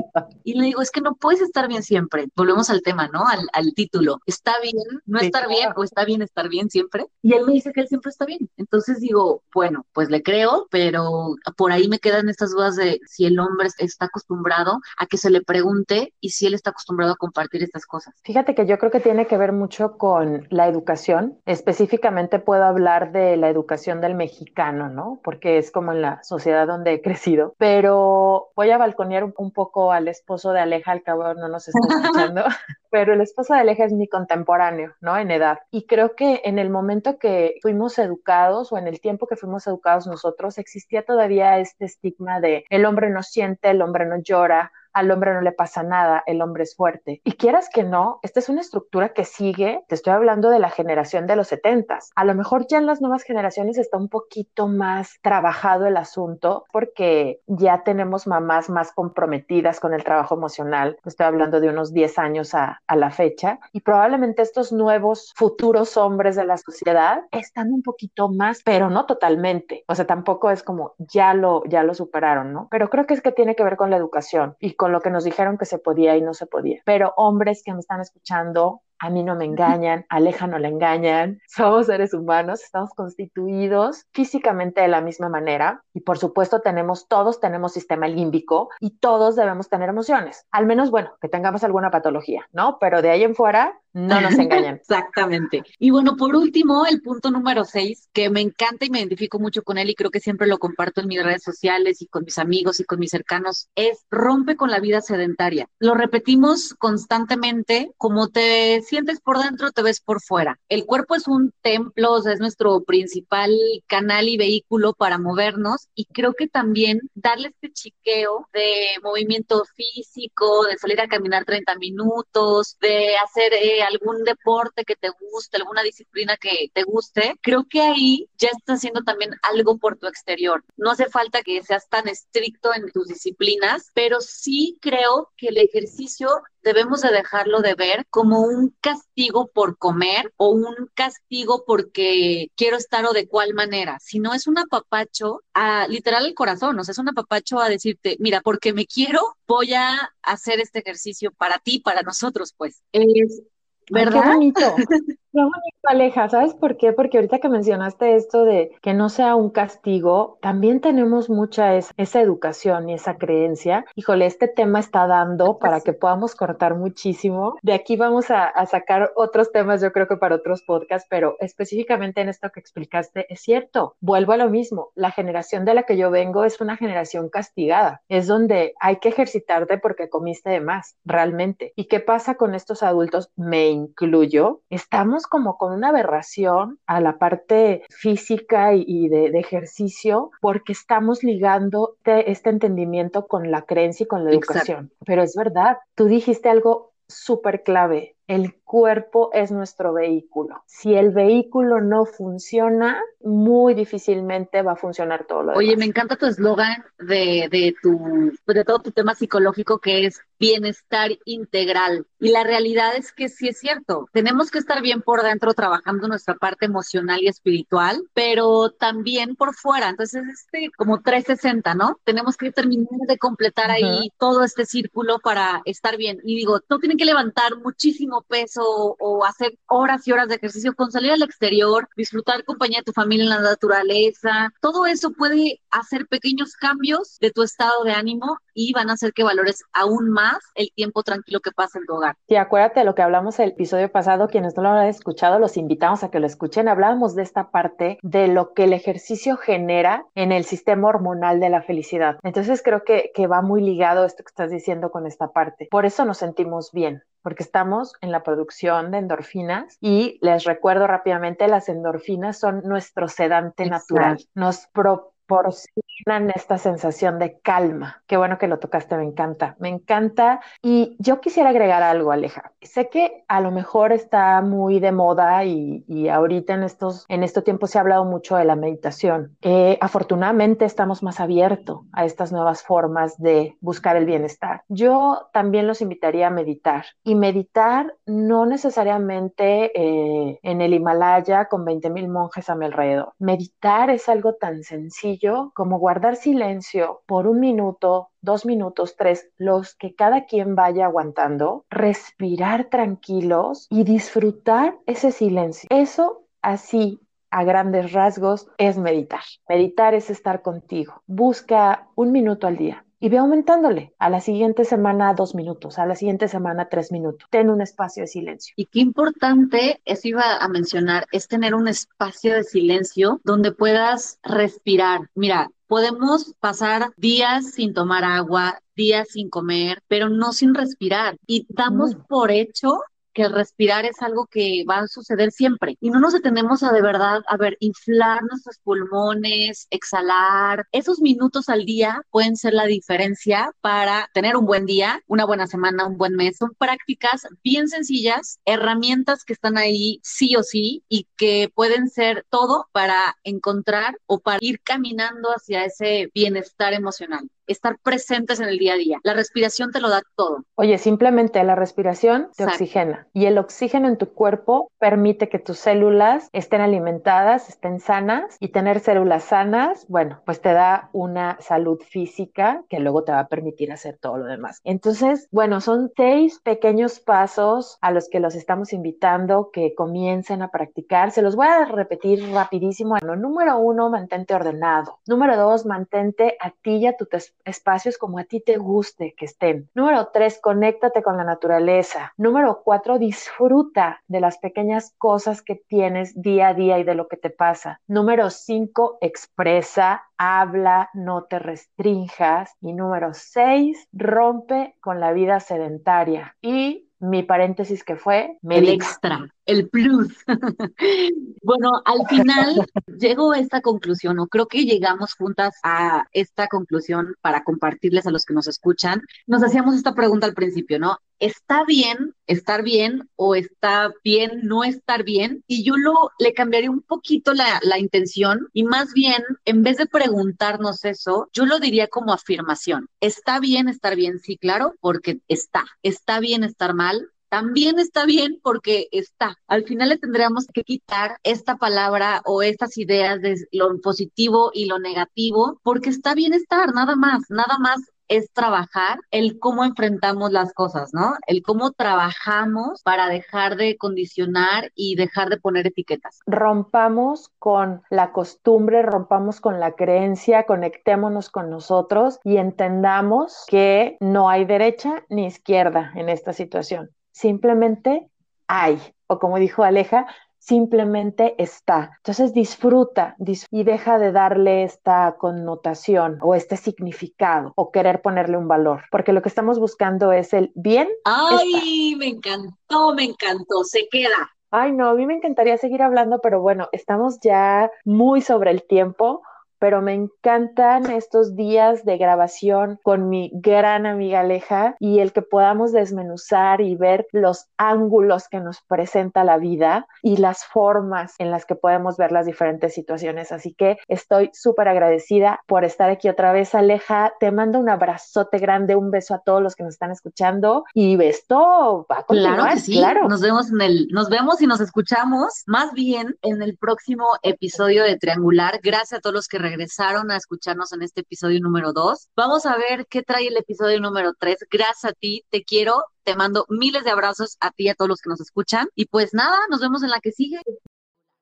Y 0.44 0.54
le 0.54 0.66
digo, 0.66 0.82
es 0.82 0.90
que 0.90 1.00
no 1.00 1.14
puedes 1.14 1.40
estar 1.40 1.68
bien 1.68 1.82
siempre. 1.82 2.28
Volvemos 2.36 2.70
al 2.70 2.82
tema, 2.82 3.08
¿no? 3.08 3.26
Al, 3.26 3.48
al 3.52 3.74
título. 3.74 4.20
¿Está 4.26 4.60
bien 4.60 4.76
no 5.06 5.18
estar 5.18 5.48
bien 5.48 5.70
o 5.76 5.84
está 5.84 6.04
bien 6.04 6.22
estar 6.22 6.48
bien 6.48 6.70
siempre? 6.70 7.06
Y 7.22 7.34
él 7.34 7.44
me 7.46 7.52
dice 7.52 7.72
que 7.72 7.80
él 7.80 7.88
siempre 7.88 8.10
está 8.10 8.24
bien. 8.24 8.48
Entonces 8.56 9.00
digo, 9.00 9.42
bueno, 9.54 9.86
pues 9.92 10.10
le 10.10 10.22
creo, 10.22 10.66
pero 10.70 11.34
por 11.56 11.72
ahí 11.72 11.88
me 11.88 11.98
quedan 11.98 12.28
estas 12.28 12.50
dudas 12.52 12.76
de 12.76 13.00
si 13.06 13.26
el 13.26 13.38
hombre 13.38 13.68
está 13.78 14.06
acostumbrado 14.06 14.80
a 14.98 15.06
que 15.06 15.16
se 15.16 15.30
le 15.30 15.42
pregunte 15.42 16.14
y 16.20 16.30
si 16.30 16.46
él 16.46 16.54
está 16.54 16.70
acostumbrado 16.70 17.12
a 17.12 17.16
compartir 17.16 17.62
estas 17.62 17.86
cosas. 17.86 18.14
Fíjate 18.24 18.54
que 18.54 18.66
yo 18.66 18.78
creo 18.78 18.90
que 18.90 19.00
tiene 19.00 19.26
que 19.26 19.36
ver 19.36 19.52
mucho 19.52 19.96
con 19.98 20.46
la 20.50 20.68
educación. 20.68 21.38
Específicamente 21.46 22.38
puedo 22.38 22.64
hablar 22.64 23.12
de 23.12 23.36
la 23.36 23.48
educación 23.48 24.00
del 24.00 24.14
mexicano, 24.14 24.88
¿no? 24.88 25.20
Porque 25.22 25.58
es 25.58 25.70
como 25.70 25.92
en 25.92 26.02
la 26.02 26.22
sociedad 26.22 26.66
donde 26.66 26.94
he 26.94 27.02
crecido. 27.02 27.54
Pero 27.58 28.29
voy 28.54 28.70
a 28.70 28.78
balconear 28.78 29.24
un, 29.24 29.52
poco 29.52 29.92
al 29.92 30.08
esposo 30.08 30.52
de 30.52 30.60
Aleja, 30.60 30.92
al 30.92 31.02
cabo 31.02 31.34
no 31.34 31.48
nos 31.48 31.68
está 31.68 31.80
escuchando, 31.88 32.44
pero 32.90 33.14
el 33.14 33.20
esposo 33.20 33.54
de 33.54 33.60
Aleja 33.60 33.84
es 33.84 33.92
mi 33.92 34.08
contemporáneo, 34.08 34.94
¿no? 35.00 35.16
En 35.16 35.30
edad. 35.30 35.60
Y 35.70 35.86
creo 35.86 36.14
que 36.14 36.42
en 36.44 36.58
el 36.58 36.70
momento 36.70 37.18
que 37.18 37.56
fuimos 37.62 37.98
educados 37.98 38.72
o 38.72 38.78
en 38.78 38.86
el 38.86 39.00
tiempo 39.00 39.26
que 39.26 39.36
fuimos 39.36 39.66
educados 39.66 40.06
nosotros, 40.06 40.58
existía 40.58 41.04
todavía 41.04 41.58
este 41.58 41.84
estigma 41.84 42.40
de 42.40 42.64
el 42.70 42.84
hombre 42.84 43.10
no 43.10 43.22
siente, 43.22 43.70
el 43.70 43.82
hombre 43.82 44.06
no 44.06 44.16
llora, 44.18 44.72
al 44.92 45.10
hombre 45.10 45.34
no 45.34 45.40
le 45.40 45.52
pasa 45.52 45.82
nada, 45.82 46.22
el 46.26 46.42
hombre 46.42 46.64
es 46.64 46.76
fuerte. 46.76 47.20
Y 47.24 47.32
quieras 47.32 47.68
que 47.72 47.84
no, 47.84 48.18
esta 48.22 48.40
es 48.40 48.48
una 48.48 48.60
estructura 48.60 49.10
que 49.10 49.24
sigue, 49.24 49.84
te 49.88 49.94
estoy 49.94 50.12
hablando 50.12 50.50
de 50.50 50.58
la 50.58 50.70
generación 50.70 51.26
de 51.26 51.36
los 51.36 51.48
setentas. 51.48 52.10
A 52.14 52.24
lo 52.24 52.34
mejor 52.34 52.66
ya 52.66 52.78
en 52.78 52.86
las 52.86 53.00
nuevas 53.00 53.22
generaciones 53.22 53.78
está 53.78 53.96
un 53.96 54.08
poquito 54.08 54.68
más 54.68 55.18
trabajado 55.22 55.86
el 55.86 55.96
asunto 55.96 56.64
porque 56.72 57.40
ya 57.46 57.82
tenemos 57.84 58.26
mamás 58.26 58.70
más 58.70 58.92
comprometidas 58.92 59.80
con 59.80 59.94
el 59.94 60.04
trabajo 60.04 60.34
emocional. 60.34 60.98
Estoy 61.04 61.26
hablando 61.26 61.60
de 61.60 61.68
unos 61.68 61.92
10 61.92 62.18
años 62.18 62.54
a, 62.54 62.80
a 62.86 62.96
la 62.96 63.10
fecha 63.10 63.58
y 63.72 63.80
probablemente 63.80 64.42
estos 64.42 64.72
nuevos 64.72 65.32
futuros 65.36 65.96
hombres 65.96 66.36
de 66.36 66.44
la 66.44 66.56
sociedad 66.56 67.22
están 67.30 67.72
un 67.72 67.82
poquito 67.82 68.28
más, 68.28 68.62
pero 68.64 68.90
no 68.90 69.06
totalmente. 69.06 69.84
O 69.88 69.94
sea, 69.94 70.06
tampoco 70.06 70.50
es 70.50 70.62
como 70.62 70.94
ya 70.98 71.34
lo, 71.34 71.62
ya 71.66 71.82
lo 71.82 71.94
superaron, 71.94 72.52
¿no? 72.52 72.68
Pero 72.70 72.90
creo 72.90 73.06
que 73.06 73.14
es 73.14 73.22
que 73.22 73.32
tiene 73.32 73.54
que 73.54 73.64
ver 73.64 73.76
con 73.76 73.90
la 73.90 73.96
educación 73.96 74.56
y 74.60 74.74
con 74.80 74.92
lo 74.92 75.02
que 75.02 75.10
nos 75.10 75.24
dijeron 75.24 75.58
que 75.58 75.66
se 75.66 75.78
podía 75.78 76.16
y 76.16 76.22
no 76.22 76.32
se 76.32 76.46
podía. 76.46 76.80
Pero 76.86 77.12
hombres 77.18 77.62
que 77.62 77.74
me 77.74 77.80
están 77.80 78.00
escuchando, 78.00 78.80
a 79.00 79.10
mí 79.10 79.22
no 79.22 79.34
me 79.34 79.46
engañan, 79.46 80.04
Aleja 80.08 80.46
no 80.46 80.58
la 80.58 80.68
engañan, 80.68 81.40
somos 81.48 81.86
seres 81.86 82.14
humanos, 82.14 82.62
estamos 82.62 82.90
constituidos 82.90 84.04
físicamente 84.12 84.82
de 84.82 84.88
la 84.88 85.00
misma 85.00 85.28
manera 85.28 85.82
y 85.94 86.00
por 86.00 86.18
supuesto 86.18 86.60
tenemos, 86.60 87.08
todos 87.08 87.40
tenemos 87.40 87.72
sistema 87.72 88.06
límbico 88.06 88.68
y 88.78 88.98
todos 88.98 89.36
debemos 89.36 89.68
tener 89.68 89.88
emociones, 89.88 90.46
al 90.50 90.66
menos 90.66 90.90
bueno, 90.90 91.12
que 91.20 91.28
tengamos 91.28 91.64
alguna 91.64 91.90
patología, 91.90 92.46
¿no? 92.52 92.78
Pero 92.78 93.02
de 93.02 93.10
ahí 93.10 93.24
en 93.24 93.34
fuera 93.34 93.80
no 93.92 94.20
nos 94.20 94.34
engañan. 94.38 94.76
Exactamente. 94.76 95.62
Y 95.78 95.90
bueno, 95.90 96.16
por 96.16 96.36
último, 96.36 96.86
el 96.86 97.02
punto 97.02 97.30
número 97.30 97.64
seis, 97.64 98.08
que 98.12 98.30
me 98.30 98.40
encanta 98.40 98.84
y 98.84 98.90
me 98.90 98.98
identifico 98.98 99.38
mucho 99.38 99.62
con 99.62 99.78
él 99.78 99.90
y 99.90 99.94
creo 99.94 100.10
que 100.10 100.20
siempre 100.20 100.46
lo 100.46 100.58
comparto 100.58 101.00
en 101.00 101.08
mis 101.08 101.22
redes 101.22 101.42
sociales 101.42 102.02
y 102.02 102.06
con 102.06 102.24
mis 102.24 102.38
amigos 102.38 102.80
y 102.80 102.84
con 102.84 102.98
mis 102.98 103.10
cercanos, 103.10 103.68
es 103.74 104.04
rompe 104.10 104.56
con 104.56 104.70
la 104.70 104.80
vida 104.80 105.00
sedentaria. 105.00 105.68
Lo 105.78 105.94
repetimos 105.94 106.74
constantemente, 106.74 107.92
como 107.96 108.28
te 108.28 108.82
sientes 108.90 109.20
por 109.20 109.38
dentro, 109.38 109.72
te 109.72 109.82
ves 109.82 110.00
por 110.00 110.20
fuera. 110.20 110.58
El 110.68 110.84
cuerpo 110.84 111.14
es 111.14 111.26
un 111.28 111.52
templo, 111.62 112.12
o 112.12 112.22
sea, 112.22 112.32
es 112.32 112.40
nuestro 112.40 112.82
principal 112.82 113.50
canal 113.86 114.28
y 114.28 114.36
vehículo 114.36 114.92
para 114.92 115.18
movernos 115.18 115.88
y 115.94 116.04
creo 116.06 116.34
que 116.34 116.48
también 116.48 117.00
darle 117.14 117.48
este 117.48 117.72
chiqueo 117.72 118.48
de 118.52 118.98
movimiento 119.02 119.64
físico, 119.74 120.64
de 120.66 120.76
salir 120.78 121.00
a 121.00 121.08
caminar 121.08 121.44
30 121.44 121.76
minutos, 121.76 122.76
de 122.80 123.16
hacer... 123.16 123.52
Eh, 123.54 123.80
algún 123.82 124.24
deporte 124.24 124.84
que 124.84 124.96
te 124.96 125.10
guste, 125.10 125.56
alguna 125.56 125.82
disciplina 125.82 126.36
que 126.36 126.70
te 126.72 126.82
guste, 126.82 127.34
creo 127.42 127.64
que 127.68 127.80
ahí 127.80 128.28
ya 128.38 128.48
estás 128.48 128.78
haciendo 128.78 129.02
también 129.02 129.32
algo 129.42 129.78
por 129.78 129.96
tu 129.96 130.06
exterior. 130.06 130.64
No 130.76 130.90
hace 130.90 131.06
falta 131.06 131.42
que 131.42 131.62
seas 131.62 131.88
tan 131.88 132.08
estricto 132.08 132.74
en 132.74 132.90
tus 132.92 133.08
disciplinas, 133.08 133.90
pero 133.94 134.20
sí 134.20 134.78
creo 134.80 135.30
que 135.36 135.48
el 135.48 135.58
ejercicio 135.58 136.28
debemos 136.62 137.02
de 137.02 137.10
dejarlo 137.10 137.60
de 137.60 137.74
ver 137.74 138.06
como 138.10 138.40
un 138.40 138.74
castigo 138.80 139.50
por 139.52 139.78
comer 139.78 140.32
o 140.36 140.50
un 140.50 140.90
castigo 140.94 141.64
porque 141.66 142.48
quiero 142.56 142.76
estar 142.76 143.04
o 143.06 143.12
de 143.12 143.28
cuál 143.28 143.54
manera, 143.54 143.98
sino 144.00 144.34
es 144.34 144.46
un 144.46 144.58
apapacho 144.58 145.42
a 145.54 145.86
literal 145.88 146.26
el 146.26 146.34
corazón, 146.34 146.78
o 146.78 146.84
sea, 146.84 146.92
es 146.92 146.98
un 146.98 147.08
apapacho 147.08 147.60
a 147.60 147.68
decirte, 147.68 148.16
mira, 148.18 148.40
porque 148.40 148.72
me 148.72 148.86
quiero, 148.86 149.36
voy 149.46 149.74
a 149.74 150.10
hacer 150.22 150.60
este 150.60 150.80
ejercicio 150.80 151.32
para 151.32 151.58
ti, 151.58 151.80
para 151.80 152.02
nosotros, 152.02 152.54
pues. 152.56 152.82
Es 152.92 153.42
¿Verdad? 153.90 154.22
qué 154.22 154.28
bonito. 154.28 154.76
Qué 155.32 155.38
bonito, 155.38 155.78
Aleja. 155.84 156.28
¿Sabes 156.28 156.54
por 156.54 156.76
qué? 156.76 156.92
Porque 156.92 157.16
ahorita 157.16 157.38
que 157.38 157.48
mencionaste 157.48 158.16
esto 158.16 158.44
de 158.44 158.72
que 158.82 158.94
no 158.94 159.08
sea 159.08 159.36
un 159.36 159.50
castigo, 159.50 160.38
también 160.42 160.80
tenemos 160.80 161.30
mucha 161.30 161.76
esa 161.76 162.20
educación 162.20 162.88
y 162.88 162.94
esa 162.94 163.16
creencia. 163.16 163.84
Híjole, 163.94 164.26
este 164.26 164.48
tema 164.48 164.80
está 164.80 165.06
dando 165.06 165.58
para 165.60 165.82
que 165.82 165.92
podamos 165.92 166.34
cortar 166.34 166.74
muchísimo. 166.74 167.54
De 167.62 167.74
aquí 167.74 167.96
vamos 167.96 168.32
a, 168.32 168.44
a 168.46 168.66
sacar 168.66 169.12
otros 169.14 169.52
temas, 169.52 169.80
yo 169.80 169.92
creo 169.92 170.08
que 170.08 170.16
para 170.16 170.34
otros 170.34 170.62
podcasts, 170.62 171.06
pero 171.08 171.36
específicamente 171.38 172.20
en 172.20 172.28
esto 172.28 172.50
que 172.52 172.58
explicaste, 172.58 173.32
es 173.32 173.40
cierto. 173.40 173.94
Vuelvo 174.00 174.32
a 174.32 174.36
lo 174.36 174.50
mismo. 174.50 174.90
La 174.96 175.12
generación 175.12 175.64
de 175.64 175.74
la 175.74 175.84
que 175.84 175.96
yo 175.96 176.10
vengo 176.10 176.42
es 176.42 176.60
una 176.60 176.76
generación 176.76 177.28
castigada. 177.28 178.02
Es 178.08 178.26
donde 178.26 178.74
hay 178.80 178.96
que 178.96 179.10
ejercitarte 179.10 179.78
porque 179.78 180.08
comiste 180.08 180.50
de 180.50 180.60
más, 180.60 180.96
realmente. 181.04 181.72
¿Y 181.76 181.86
qué 181.86 182.00
pasa 182.00 182.34
con 182.34 182.56
estos 182.56 182.82
adultos? 182.82 183.30
Me 183.36 183.68
incluyo. 183.68 184.62
Estamos 184.70 185.19
como 185.26 185.56
con 185.58 185.72
una 185.72 185.88
aberración 185.88 186.78
a 186.86 187.00
la 187.00 187.18
parte 187.18 187.84
física 187.90 188.74
y, 188.74 189.08
de, 189.08 189.30
ejercicio 189.40 190.30
porque 190.40 190.72
estamos 190.72 191.22
ligando 191.22 191.96
este, 192.04 192.50
entendimiento 192.50 193.26
con 193.26 193.50
la 193.50 193.62
creencia 193.62 194.04
y 194.04 194.06
con 194.06 194.24
la 194.24 194.30
educación. 194.30 194.92
Pero 195.06 195.22
es 195.22 195.34
verdad, 195.34 195.78
tú 195.94 196.06
dijiste 196.06 196.48
algo 196.48 196.90
súper 197.10 197.62
clave. 197.62 198.16
El 198.26 198.54
cuerpo 198.62 199.30
es 199.32 199.50
nuestro 199.50 199.92
vehículo. 199.92 200.62
Si 200.66 200.94
el 200.94 201.10
vehículo 201.10 201.80
no 201.80 202.04
funciona, 202.04 203.02
muy 203.20 203.74
difícilmente 203.74 204.62
va 204.62 204.72
a 204.72 204.76
funcionar 204.76 205.24
todo 205.26 205.42
lo 205.42 205.50
demás. 205.50 205.58
Oye, 205.58 205.76
me 205.76 205.84
encanta 205.84 206.16
tu 206.16 206.26
eslogan 206.26 206.84
de, 206.98 207.48
de, 207.50 207.74
tu, 207.82 208.32
de 208.46 208.64
todo 208.64 208.78
tu 208.78 208.92
tema 208.92 209.14
psicológico 209.14 209.80
que 209.80 210.06
es 210.06 210.20
bienestar 210.40 211.10
integral. 211.26 212.06
Y 212.18 212.30
la 212.30 212.42
realidad 212.42 212.96
es 212.96 213.12
que 213.12 213.28
sí 213.28 213.48
es 213.48 213.58
cierto, 213.58 214.08
tenemos 214.12 214.50
que 214.50 214.58
estar 214.58 214.82
bien 214.82 215.02
por 215.02 215.22
dentro 215.22 215.54
trabajando 215.54 216.08
nuestra 216.08 216.34
parte 216.34 216.64
emocional 216.66 217.20
y 217.22 217.28
espiritual, 217.28 218.02
pero 218.14 218.70
también 218.70 219.36
por 219.36 219.54
fuera. 219.54 219.90
Entonces, 219.90 220.22
es 220.24 220.40
este 220.40 220.70
como 220.76 221.00
360, 221.02 221.74
¿no? 221.74 222.00
Tenemos 222.04 222.36
que 222.36 222.50
terminar 222.50 222.88
de 223.06 223.18
completar 223.18 223.70
ahí 223.70 224.10
todo 224.18 224.42
este 224.42 224.64
círculo 224.64 225.18
para 225.18 225.60
estar 225.66 225.96
bien. 225.96 226.18
Y 226.24 226.36
digo, 226.36 226.60
no 226.68 226.78
tienen 226.78 226.96
que 226.96 227.04
levantar 227.04 227.56
muchísimo 227.58 228.22
peso 228.22 228.96
o 228.98 229.24
hacer 229.24 229.58
horas 229.66 230.06
y 230.08 230.12
horas 230.12 230.28
de 230.28 230.36
ejercicio 230.36 230.74
con 230.74 230.90
salir 230.90 231.12
al 231.12 231.22
exterior, 231.22 231.88
disfrutar 231.96 232.44
compañía 232.44 232.78
de 232.78 232.84
tu 232.84 232.92
familia 232.92 233.24
en 233.24 233.30
la 233.30 233.40
naturaleza. 233.40 234.52
Todo 234.60 234.86
eso 234.86 235.10
puede 235.10 235.59
hacer 235.70 236.06
pequeños 236.06 236.54
cambios 236.54 237.18
de 237.20 237.30
tu 237.30 237.42
estado 237.42 237.84
de 237.84 237.92
ánimo 237.92 238.38
y 238.54 238.72
van 238.72 238.90
a 238.90 238.94
hacer 238.94 239.12
que 239.12 239.22
valores 239.22 239.62
aún 239.72 240.10
más 240.10 240.38
el 240.54 240.70
tiempo 240.74 241.02
tranquilo 241.02 241.40
que 241.40 241.52
pasa 241.52 241.78
en 241.78 241.86
tu 241.86 241.94
hogar. 241.94 242.16
Sí, 242.28 242.36
acuérdate 242.36 242.80
de 242.80 242.86
lo 242.86 242.94
que 242.94 243.02
hablamos 243.02 243.38
el 243.38 243.50
episodio 243.50 243.90
pasado, 243.90 244.28
quienes 244.28 244.56
no 244.56 244.62
lo 244.62 244.70
han 244.70 244.86
escuchado, 244.86 245.38
los 245.38 245.56
invitamos 245.56 246.02
a 246.04 246.10
que 246.10 246.20
lo 246.20 246.26
escuchen. 246.26 246.68
Hablábamos 246.68 247.14
de 247.14 247.22
esta 247.22 247.50
parte 247.50 247.98
de 248.02 248.28
lo 248.28 248.52
que 248.54 248.64
el 248.64 248.72
ejercicio 248.72 249.36
genera 249.36 250.04
en 250.14 250.32
el 250.32 250.44
sistema 250.44 250.88
hormonal 250.88 251.40
de 251.40 251.50
la 251.50 251.62
felicidad. 251.62 252.18
Entonces 252.22 252.62
creo 252.62 252.84
que, 252.84 253.10
que 253.14 253.26
va 253.26 253.42
muy 253.42 253.62
ligado 253.62 254.04
esto 254.04 254.22
que 254.24 254.30
estás 254.30 254.50
diciendo 254.50 254.90
con 254.90 255.06
esta 255.06 255.32
parte. 255.32 255.68
Por 255.70 255.86
eso 255.86 256.04
nos 256.04 256.18
sentimos 256.18 256.70
bien, 256.72 257.02
porque 257.22 257.42
estamos 257.42 257.94
en 258.00 258.12
la 258.12 258.22
producción 258.22 258.90
de 258.90 258.98
endorfinas 258.98 259.76
y 259.80 260.18
les 260.22 260.44
recuerdo 260.44 260.86
rápidamente, 260.86 261.48
las 261.48 261.68
endorfinas 261.68 262.38
son 262.38 262.62
nuestro 262.64 263.08
sedante 263.08 263.66
natural. 263.66 264.18
Nos 264.34 264.66
pro 264.68 265.12
proporcionan 265.30 266.30
esta 266.34 266.58
sensación 266.58 267.18
de 267.18 267.38
calma. 267.40 268.02
Qué 268.06 268.16
bueno 268.16 268.38
que 268.38 268.48
lo 268.48 268.58
tocaste, 268.58 268.96
me 268.96 269.04
encanta, 269.04 269.56
me 269.60 269.68
encanta. 269.68 270.40
Y 270.60 270.96
yo 270.98 271.20
quisiera 271.20 271.50
agregar 271.50 271.82
algo, 271.82 272.10
Aleja. 272.10 272.52
Sé 272.60 272.88
que 272.88 273.24
a 273.28 273.40
lo 273.40 273.52
mejor 273.52 273.92
está 273.92 274.40
muy 274.42 274.80
de 274.80 274.92
moda 274.92 275.44
y, 275.44 276.08
ahorita 276.08 276.54
en 276.54 276.64
estos, 276.64 277.04
en 277.08 277.22
estos 277.22 277.44
tiempos 277.44 277.70
se 277.70 277.78
ha 277.78 277.82
hablado 277.82 278.04
mucho 278.04 278.36
de 278.36 278.44
la 278.44 278.56
meditación. 278.56 279.36
Eh, 279.42 279.78
afortunadamente 279.80 280.64
estamos 280.64 281.02
más 281.02 281.20
abiertos 281.20 281.82
a 281.92 282.04
estas 282.04 282.32
nuevas 282.32 282.62
formas 282.62 283.16
de 283.18 283.56
buscar 283.60 283.96
el 283.96 284.06
bienestar. 284.06 284.62
Yo 284.68 285.28
también 285.32 285.66
los 285.66 285.80
invitaría 285.80 286.26
a 286.26 286.30
meditar 286.30 286.86
y 287.04 287.14
meditar 287.14 287.94
no 288.06 288.46
necesariamente 288.46 289.70
eh, 289.74 290.40
en 290.42 290.60
el 290.60 290.74
Himalaya 290.74 291.46
con 291.46 291.64
20 291.64 291.90
mil 291.90 292.08
monjes 292.08 292.50
a 292.50 292.56
mi 292.56 292.66
alrededor. 292.66 293.12
Meditar 293.18 293.90
es 293.90 294.08
algo 294.08 294.34
tan 294.34 294.64
sencillo 294.64 295.19
como 295.54 295.78
guardar 295.78 296.16
silencio 296.16 297.02
por 297.06 297.26
un 297.26 297.40
minuto, 297.40 298.10
dos 298.20 298.46
minutos, 298.46 298.96
tres, 298.96 299.30
los 299.36 299.74
que 299.74 299.94
cada 299.94 300.24
quien 300.24 300.54
vaya 300.54 300.86
aguantando, 300.86 301.64
respirar 301.70 302.66
tranquilos 302.70 303.66
y 303.70 303.84
disfrutar 303.84 304.78
ese 304.86 305.12
silencio. 305.12 305.68
Eso 305.70 306.24
así 306.42 307.00
a 307.30 307.44
grandes 307.44 307.92
rasgos 307.92 308.48
es 308.58 308.76
meditar. 308.78 309.22
Meditar 309.48 309.94
es 309.94 310.10
estar 310.10 310.42
contigo. 310.42 311.02
Busca 311.06 311.88
un 311.94 312.12
minuto 312.12 312.46
al 312.46 312.56
día 312.56 312.84
y 313.00 313.08
ve 313.08 313.18
aumentándole. 313.18 313.94
A 313.98 314.10
la 314.10 314.20
siguiente 314.20 314.64
semana 314.64 315.14
dos 315.14 315.34
minutos, 315.34 315.78
a 315.78 315.86
la 315.86 315.96
siguiente 315.96 316.28
semana 316.28 316.68
tres 316.68 316.92
minutos. 316.92 317.28
Ten 317.30 317.50
un 317.50 317.62
espacio 317.62 318.02
de 318.02 318.06
silencio. 318.06 318.52
Y 318.56 318.66
qué 318.66 318.80
importante, 318.80 319.80
eso 319.84 320.08
iba 320.08 320.36
a 320.36 320.48
mencionar, 320.48 321.06
es 321.10 321.26
tener 321.26 321.54
un 321.54 321.66
espacio 321.66 322.34
de 322.34 322.44
silencio 322.44 323.20
donde 323.24 323.52
puedas 323.52 324.18
respirar. 324.22 325.08
Mira, 325.14 325.50
podemos 325.66 326.34
pasar 326.40 326.92
días 326.96 327.52
sin 327.52 327.72
tomar 327.72 328.04
agua, 328.04 328.60
días 328.76 329.08
sin 329.08 329.30
comer, 329.30 329.82
pero 329.88 330.10
no 330.10 330.32
sin 330.32 330.54
respirar. 330.54 331.16
Y 331.26 331.46
damos 331.48 331.96
mm. 331.96 332.00
por 332.06 332.30
hecho 332.30 332.80
que 333.12 333.22
el 333.22 333.32
respirar 333.32 333.84
es 333.84 334.00
algo 334.02 334.26
que 334.26 334.64
va 334.68 334.78
a 334.78 334.88
suceder 334.88 335.32
siempre 335.32 335.76
y 335.80 335.90
no 335.90 336.00
nos 336.00 336.12
detenemos 336.12 336.62
a 336.62 336.72
de 336.72 336.82
verdad, 336.82 337.22
a 337.26 337.36
ver, 337.36 337.56
inflar 337.60 338.22
nuestros 338.22 338.58
pulmones, 338.58 339.66
exhalar. 339.70 340.66
Esos 340.72 341.00
minutos 341.00 341.48
al 341.48 341.64
día 341.64 342.02
pueden 342.10 342.36
ser 342.36 342.54
la 342.54 342.66
diferencia 342.66 343.52
para 343.60 344.08
tener 344.14 344.36
un 344.36 344.46
buen 344.46 344.66
día, 344.66 345.02
una 345.06 345.24
buena 345.24 345.46
semana, 345.46 345.86
un 345.86 345.98
buen 345.98 346.14
mes. 346.14 346.36
Son 346.36 346.54
prácticas 346.58 347.26
bien 347.42 347.68
sencillas, 347.68 348.40
herramientas 348.44 349.24
que 349.24 349.32
están 349.32 349.58
ahí 349.58 350.00
sí 350.02 350.36
o 350.36 350.42
sí 350.42 350.84
y 350.88 351.06
que 351.16 351.50
pueden 351.54 351.88
ser 351.88 352.26
todo 352.30 352.68
para 352.72 353.16
encontrar 353.24 353.98
o 354.06 354.20
para 354.20 354.38
ir 354.40 354.60
caminando 354.62 355.30
hacia 355.30 355.64
ese 355.64 356.10
bienestar 356.14 356.72
emocional 356.72 357.28
estar 357.52 357.78
presentes 357.82 358.40
en 358.40 358.48
el 358.48 358.58
día 358.58 358.74
a 358.74 358.76
día. 358.76 358.98
La 359.02 359.14
respiración 359.14 359.70
te 359.72 359.80
lo 359.80 359.88
da 359.88 360.02
todo. 360.16 360.44
Oye, 360.54 360.78
simplemente 360.78 361.42
la 361.44 361.54
respiración 361.54 362.28
te 362.36 362.44
oxigena 362.44 363.06
y 363.12 363.26
el 363.26 363.38
oxígeno 363.38 363.88
en 363.88 363.96
tu 363.96 364.12
cuerpo 364.12 364.70
permite 364.78 365.28
que 365.28 365.38
tus 365.38 365.58
células 365.58 366.28
estén 366.32 366.60
alimentadas, 366.60 367.48
estén 367.48 367.80
sanas 367.80 368.36
y 368.40 368.48
tener 368.48 368.80
células 368.80 369.24
sanas, 369.24 369.86
bueno, 369.88 370.22
pues 370.24 370.40
te 370.40 370.52
da 370.52 370.90
una 370.92 371.38
salud 371.40 371.80
física 371.80 372.62
que 372.68 372.80
luego 372.80 373.04
te 373.04 373.12
va 373.12 373.20
a 373.20 373.28
permitir 373.28 373.72
hacer 373.72 373.98
todo 373.98 374.18
lo 374.18 374.26
demás. 374.26 374.60
Entonces, 374.64 375.28
bueno, 375.30 375.60
son 375.60 375.90
seis 375.96 376.40
pequeños 376.42 377.00
pasos 377.00 377.78
a 377.80 377.90
los 377.90 378.08
que 378.08 378.20
los 378.20 378.34
estamos 378.34 378.72
invitando 378.72 379.50
que 379.52 379.74
comiencen 379.74 380.42
a 380.42 380.50
practicar. 380.50 381.10
Se 381.10 381.22
los 381.22 381.36
voy 381.36 381.46
a 381.46 381.64
repetir 381.64 382.30
rapidísimo. 382.32 382.90
Bueno, 383.00 383.16
número 383.16 383.58
uno, 383.58 383.90
mantente 383.90 384.34
ordenado. 384.34 384.98
Número 385.06 385.36
dos, 385.36 385.66
mantente 385.66 386.36
a 386.40 386.50
ti 386.50 386.76
y 386.76 386.86
a 386.86 386.96
tu 386.96 387.06
espacios 387.44 387.98
como 387.98 388.18
a 388.18 388.24
ti 388.24 388.40
te 388.40 388.56
guste 388.56 389.14
que 389.16 389.24
estén. 389.24 389.68
Número 389.74 390.08
tres, 390.12 390.38
conéctate 390.40 391.02
con 391.02 391.16
la 391.16 391.24
naturaleza. 391.24 392.12
Número 392.16 392.62
cuatro, 392.64 392.98
disfruta 392.98 394.02
de 394.08 394.20
las 394.20 394.38
pequeñas 394.38 394.94
cosas 394.98 395.42
que 395.42 395.56
tienes 395.56 396.20
día 396.20 396.48
a 396.48 396.54
día 396.54 396.78
y 396.78 396.84
de 396.84 396.94
lo 396.94 397.08
que 397.08 397.16
te 397.16 397.30
pasa. 397.30 397.80
Número 397.86 398.30
cinco, 398.30 398.98
expresa, 399.00 400.04
habla, 400.16 400.90
no 400.94 401.24
te 401.24 401.38
restrinjas. 401.38 402.54
Y 402.60 402.72
número 402.72 403.14
seis, 403.14 403.88
rompe 403.92 404.76
con 404.80 405.00
la 405.00 405.12
vida 405.12 405.40
sedentaria. 405.40 406.36
Y 406.42 406.89
mi 407.00 407.22
paréntesis 407.22 407.82
que 407.82 407.96
fue 407.96 408.38
el 408.42 408.68
extra, 408.68 409.26
el 409.46 409.68
plus. 409.68 410.14
bueno, 411.42 411.70
al 411.84 412.06
final 412.08 412.66
llego 412.98 413.32
a 413.32 413.38
esta 413.38 413.62
conclusión, 413.62 414.18
o 414.18 414.28
creo 414.28 414.46
que 414.46 414.64
llegamos 414.64 415.14
juntas 415.14 415.54
a 415.62 416.06
esta 416.12 416.46
conclusión 416.48 417.14
para 417.22 417.42
compartirles 417.42 418.06
a 418.06 418.10
los 418.10 418.24
que 418.24 418.34
nos 418.34 418.46
escuchan. 418.46 419.02
Nos 419.26 419.42
hacíamos 419.42 419.74
esta 419.74 419.94
pregunta 419.94 420.26
al 420.26 420.34
principio, 420.34 420.78
¿no? 420.78 420.98
¿Está 421.20 421.64
bien 421.64 422.14
estar 422.26 422.62
bien 422.62 423.08
o 423.16 423.34
está 423.34 423.92
bien 424.02 424.40
no 424.44 424.64
estar 424.64 425.04
bien? 425.04 425.44
Y 425.46 425.64
yo 425.64 425.76
lo 425.76 426.10
le 426.18 426.32
cambiaría 426.32 426.70
un 426.70 426.82
poquito 426.82 427.34
la, 427.34 427.60
la 427.62 427.78
intención 427.78 428.48
y 428.52 428.64
más 428.64 428.92
bien, 428.94 429.22
en 429.44 429.62
vez 429.62 429.76
de 429.76 429.86
preguntarnos 429.86 430.84
eso, 430.84 431.28
yo 431.32 431.46
lo 431.46 431.60
diría 431.60 431.88
como 431.88 432.12
afirmación. 432.12 432.88
¿Está 433.00 433.38
bien 433.38 433.68
estar 433.68 433.96
bien? 433.96 434.18
Sí, 434.18 434.36
claro, 434.38 434.74
porque 434.80 435.20
está. 435.28 435.66
¿Está 435.82 436.20
bien 436.20 436.42
estar 436.42 436.74
mal? 436.74 437.10
también 437.30 437.78
está 437.78 438.06
bien 438.06 438.40
porque 438.42 438.88
está. 438.90 439.36
Al 439.46 439.64
final 439.64 439.90
le 439.90 439.98
tendríamos 439.98 440.46
que 440.52 440.64
quitar 440.64 441.18
esta 441.22 441.56
palabra 441.56 442.22
o 442.26 442.42
estas 442.42 442.76
ideas 442.76 443.22
de 443.22 443.36
lo 443.52 443.80
positivo 443.80 444.50
y 444.52 444.66
lo 444.66 444.80
negativo, 444.80 445.60
porque 445.62 445.90
está 445.90 446.14
bien 446.14 446.34
estar, 446.34 446.74
nada 446.74 446.96
más, 446.96 447.22
nada 447.30 447.56
más 447.58 447.80
es 448.10 448.30
trabajar 448.32 448.98
el 449.10 449.38
cómo 449.38 449.64
enfrentamos 449.64 450.32
las 450.32 450.52
cosas, 450.52 450.90
¿no? 450.92 451.14
El 451.26 451.42
cómo 451.42 451.72
trabajamos 451.72 452.82
para 452.82 453.08
dejar 453.08 453.56
de 453.56 453.78
condicionar 453.78 454.70
y 454.74 454.96
dejar 454.96 455.30
de 455.30 455.38
poner 455.38 455.66
etiquetas. 455.68 456.20
Rompamos 456.26 457.30
con 457.38 457.82
la 457.88 458.12
costumbre, 458.12 458.82
rompamos 458.82 459.40
con 459.40 459.58
la 459.60 459.72
creencia, 459.72 460.44
conectémonos 460.44 461.30
con 461.30 461.48
nosotros 461.48 462.18
y 462.24 462.36
entendamos 462.36 463.44
que 463.48 463.96
no 464.00 464.28
hay 464.28 464.44
derecha 464.44 465.04
ni 465.08 465.26
izquierda 465.26 465.92
en 465.94 466.10
esta 466.10 466.34
situación 466.34 466.90
simplemente 467.12 468.08
hay, 468.48 468.80
o 469.06 469.18
como 469.18 469.38
dijo 469.38 469.62
Aleja, 469.62 470.06
simplemente 470.40 471.40
está. 471.40 471.92
Entonces 471.98 472.32
disfruta 472.32 473.14
y 473.50 473.62
deja 473.62 473.98
de 473.98 474.10
darle 474.10 474.64
esta 474.64 475.14
connotación 475.18 476.18
o 476.22 476.34
este 476.34 476.56
significado 476.56 477.52
o 477.54 477.70
querer 477.70 478.02
ponerle 478.02 478.36
un 478.36 478.48
valor, 478.48 478.82
porque 478.90 479.12
lo 479.12 479.22
que 479.22 479.28
estamos 479.28 479.60
buscando 479.60 480.10
es 480.10 480.32
el 480.32 480.50
bien. 480.54 480.88
Ay, 481.04 481.94
me 481.96 482.08
encantó, 482.08 482.94
me 482.94 483.04
encantó, 483.04 483.62
se 483.64 483.86
queda. 483.88 484.30
Ay, 484.50 484.72
no, 484.72 484.88
a 484.88 484.94
mí 484.94 485.06
me 485.06 485.14
encantaría 485.14 485.56
seguir 485.58 485.80
hablando, 485.80 486.20
pero 486.20 486.40
bueno, 486.40 486.68
estamos 486.72 487.20
ya 487.20 487.70
muy 487.84 488.20
sobre 488.20 488.50
el 488.50 488.66
tiempo 488.66 489.22
pero 489.60 489.82
me 489.82 489.94
encantan 489.94 490.90
estos 490.90 491.36
días 491.36 491.84
de 491.84 491.98
grabación 491.98 492.80
con 492.82 493.08
mi 493.08 493.30
gran 493.34 493.86
amiga 493.86 494.20
Aleja 494.20 494.74
y 494.80 494.98
el 494.98 495.12
que 495.12 495.22
podamos 495.22 495.70
desmenuzar 495.72 496.60
y 496.60 496.74
ver 496.74 497.06
los 497.12 497.46
ángulos 497.56 498.28
que 498.28 498.40
nos 498.40 498.62
presenta 498.62 499.22
la 499.22 499.36
vida 499.36 499.86
y 500.02 500.16
las 500.16 500.44
formas 500.44 501.14
en 501.18 501.30
las 501.30 501.44
que 501.44 501.54
podemos 501.54 501.96
ver 501.96 502.10
las 502.10 502.26
diferentes 502.26 502.74
situaciones. 502.74 503.32
Así 503.32 503.54
que 503.54 503.78
estoy 503.86 504.30
súper 504.32 504.68
agradecida 504.68 505.40
por 505.46 505.64
estar 505.64 505.90
aquí 505.90 506.08
otra 506.08 506.32
vez, 506.32 506.54
Aleja. 506.54 507.12
Te 507.20 507.30
mando 507.30 507.58
un 507.58 507.68
abrazote 507.68 508.38
grande, 508.38 508.76
un 508.76 508.90
beso 508.90 509.14
a 509.14 509.18
todos 509.20 509.42
los 509.42 509.54
que 509.54 509.62
nos 509.62 509.74
están 509.74 509.90
escuchando 509.90 510.64
y 510.74 511.00
esto 511.04 511.86
va 511.90 511.98
a 511.98 512.02
continuar. 512.04 512.36
Claro 512.36 512.54
que 512.54 512.60
sí, 512.60 512.72
claro. 512.78 513.08
Nos 513.08 513.20
vemos 513.20 513.50
en 513.50 513.60
el, 513.60 513.88
nos 513.90 514.08
vemos 514.08 514.40
y 514.40 514.46
nos 514.46 514.60
escuchamos 514.60 515.42
más 515.46 515.72
bien 515.72 516.16
en 516.22 516.42
el 516.42 516.56
próximo 516.56 517.06
episodio 517.22 517.84
de 517.84 517.98
Triangular. 517.98 518.60
Gracias 518.62 518.98
a 518.98 519.00
todos 519.00 519.14
los 519.14 519.28
que 519.28 519.38
regresaron 519.50 520.10
a 520.10 520.16
escucharnos 520.16 520.72
en 520.72 520.82
este 520.82 521.00
episodio 521.00 521.40
número 521.40 521.72
2. 521.72 522.08
Vamos 522.16 522.46
a 522.46 522.56
ver 522.56 522.86
qué 522.88 523.02
trae 523.02 523.26
el 523.26 523.36
episodio 523.36 523.80
número 523.80 524.12
3. 524.18 524.46
Gracias 524.50 524.92
a 524.92 524.94
ti, 524.94 525.24
te 525.30 525.42
quiero, 525.42 525.82
te 526.04 526.14
mando 526.14 526.46
miles 526.48 526.84
de 526.84 526.90
abrazos 526.90 527.36
a 527.40 527.50
ti 527.50 527.64
y 527.64 527.68
a 527.68 527.74
todos 527.74 527.88
los 527.88 528.00
que 528.00 528.10
nos 528.10 528.20
escuchan. 528.20 528.68
Y 528.74 528.86
pues 528.86 529.12
nada, 529.12 529.38
nos 529.50 529.60
vemos 529.60 529.82
en 529.82 529.90
la 529.90 530.00
que 530.00 530.12
sigue. 530.12 530.40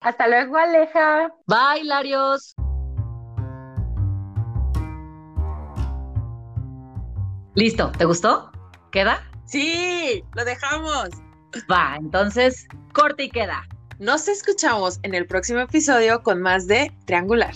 Hasta 0.01 0.29
luego, 0.29 0.57
Aleja. 0.57 1.33
Bye, 1.47 1.85
Larios. 1.85 2.55
Listo, 7.55 7.91
¿te 7.97 8.05
gustó? 8.05 8.53
¿Queda? 8.93 9.29
Sí, 9.47 10.23
lo 10.37 10.45
dejamos. 10.45 11.09
Va, 11.71 11.97
entonces, 11.97 12.67
corte 12.93 13.25
y 13.25 13.31
queda. 13.31 13.67
Nos 13.99 14.29
escuchamos 14.29 15.01
en 15.03 15.15
el 15.15 15.27
próximo 15.27 15.61
episodio 15.61 16.23
con 16.23 16.41
más 16.41 16.69
de 16.69 16.93
Triangular. 17.07 17.55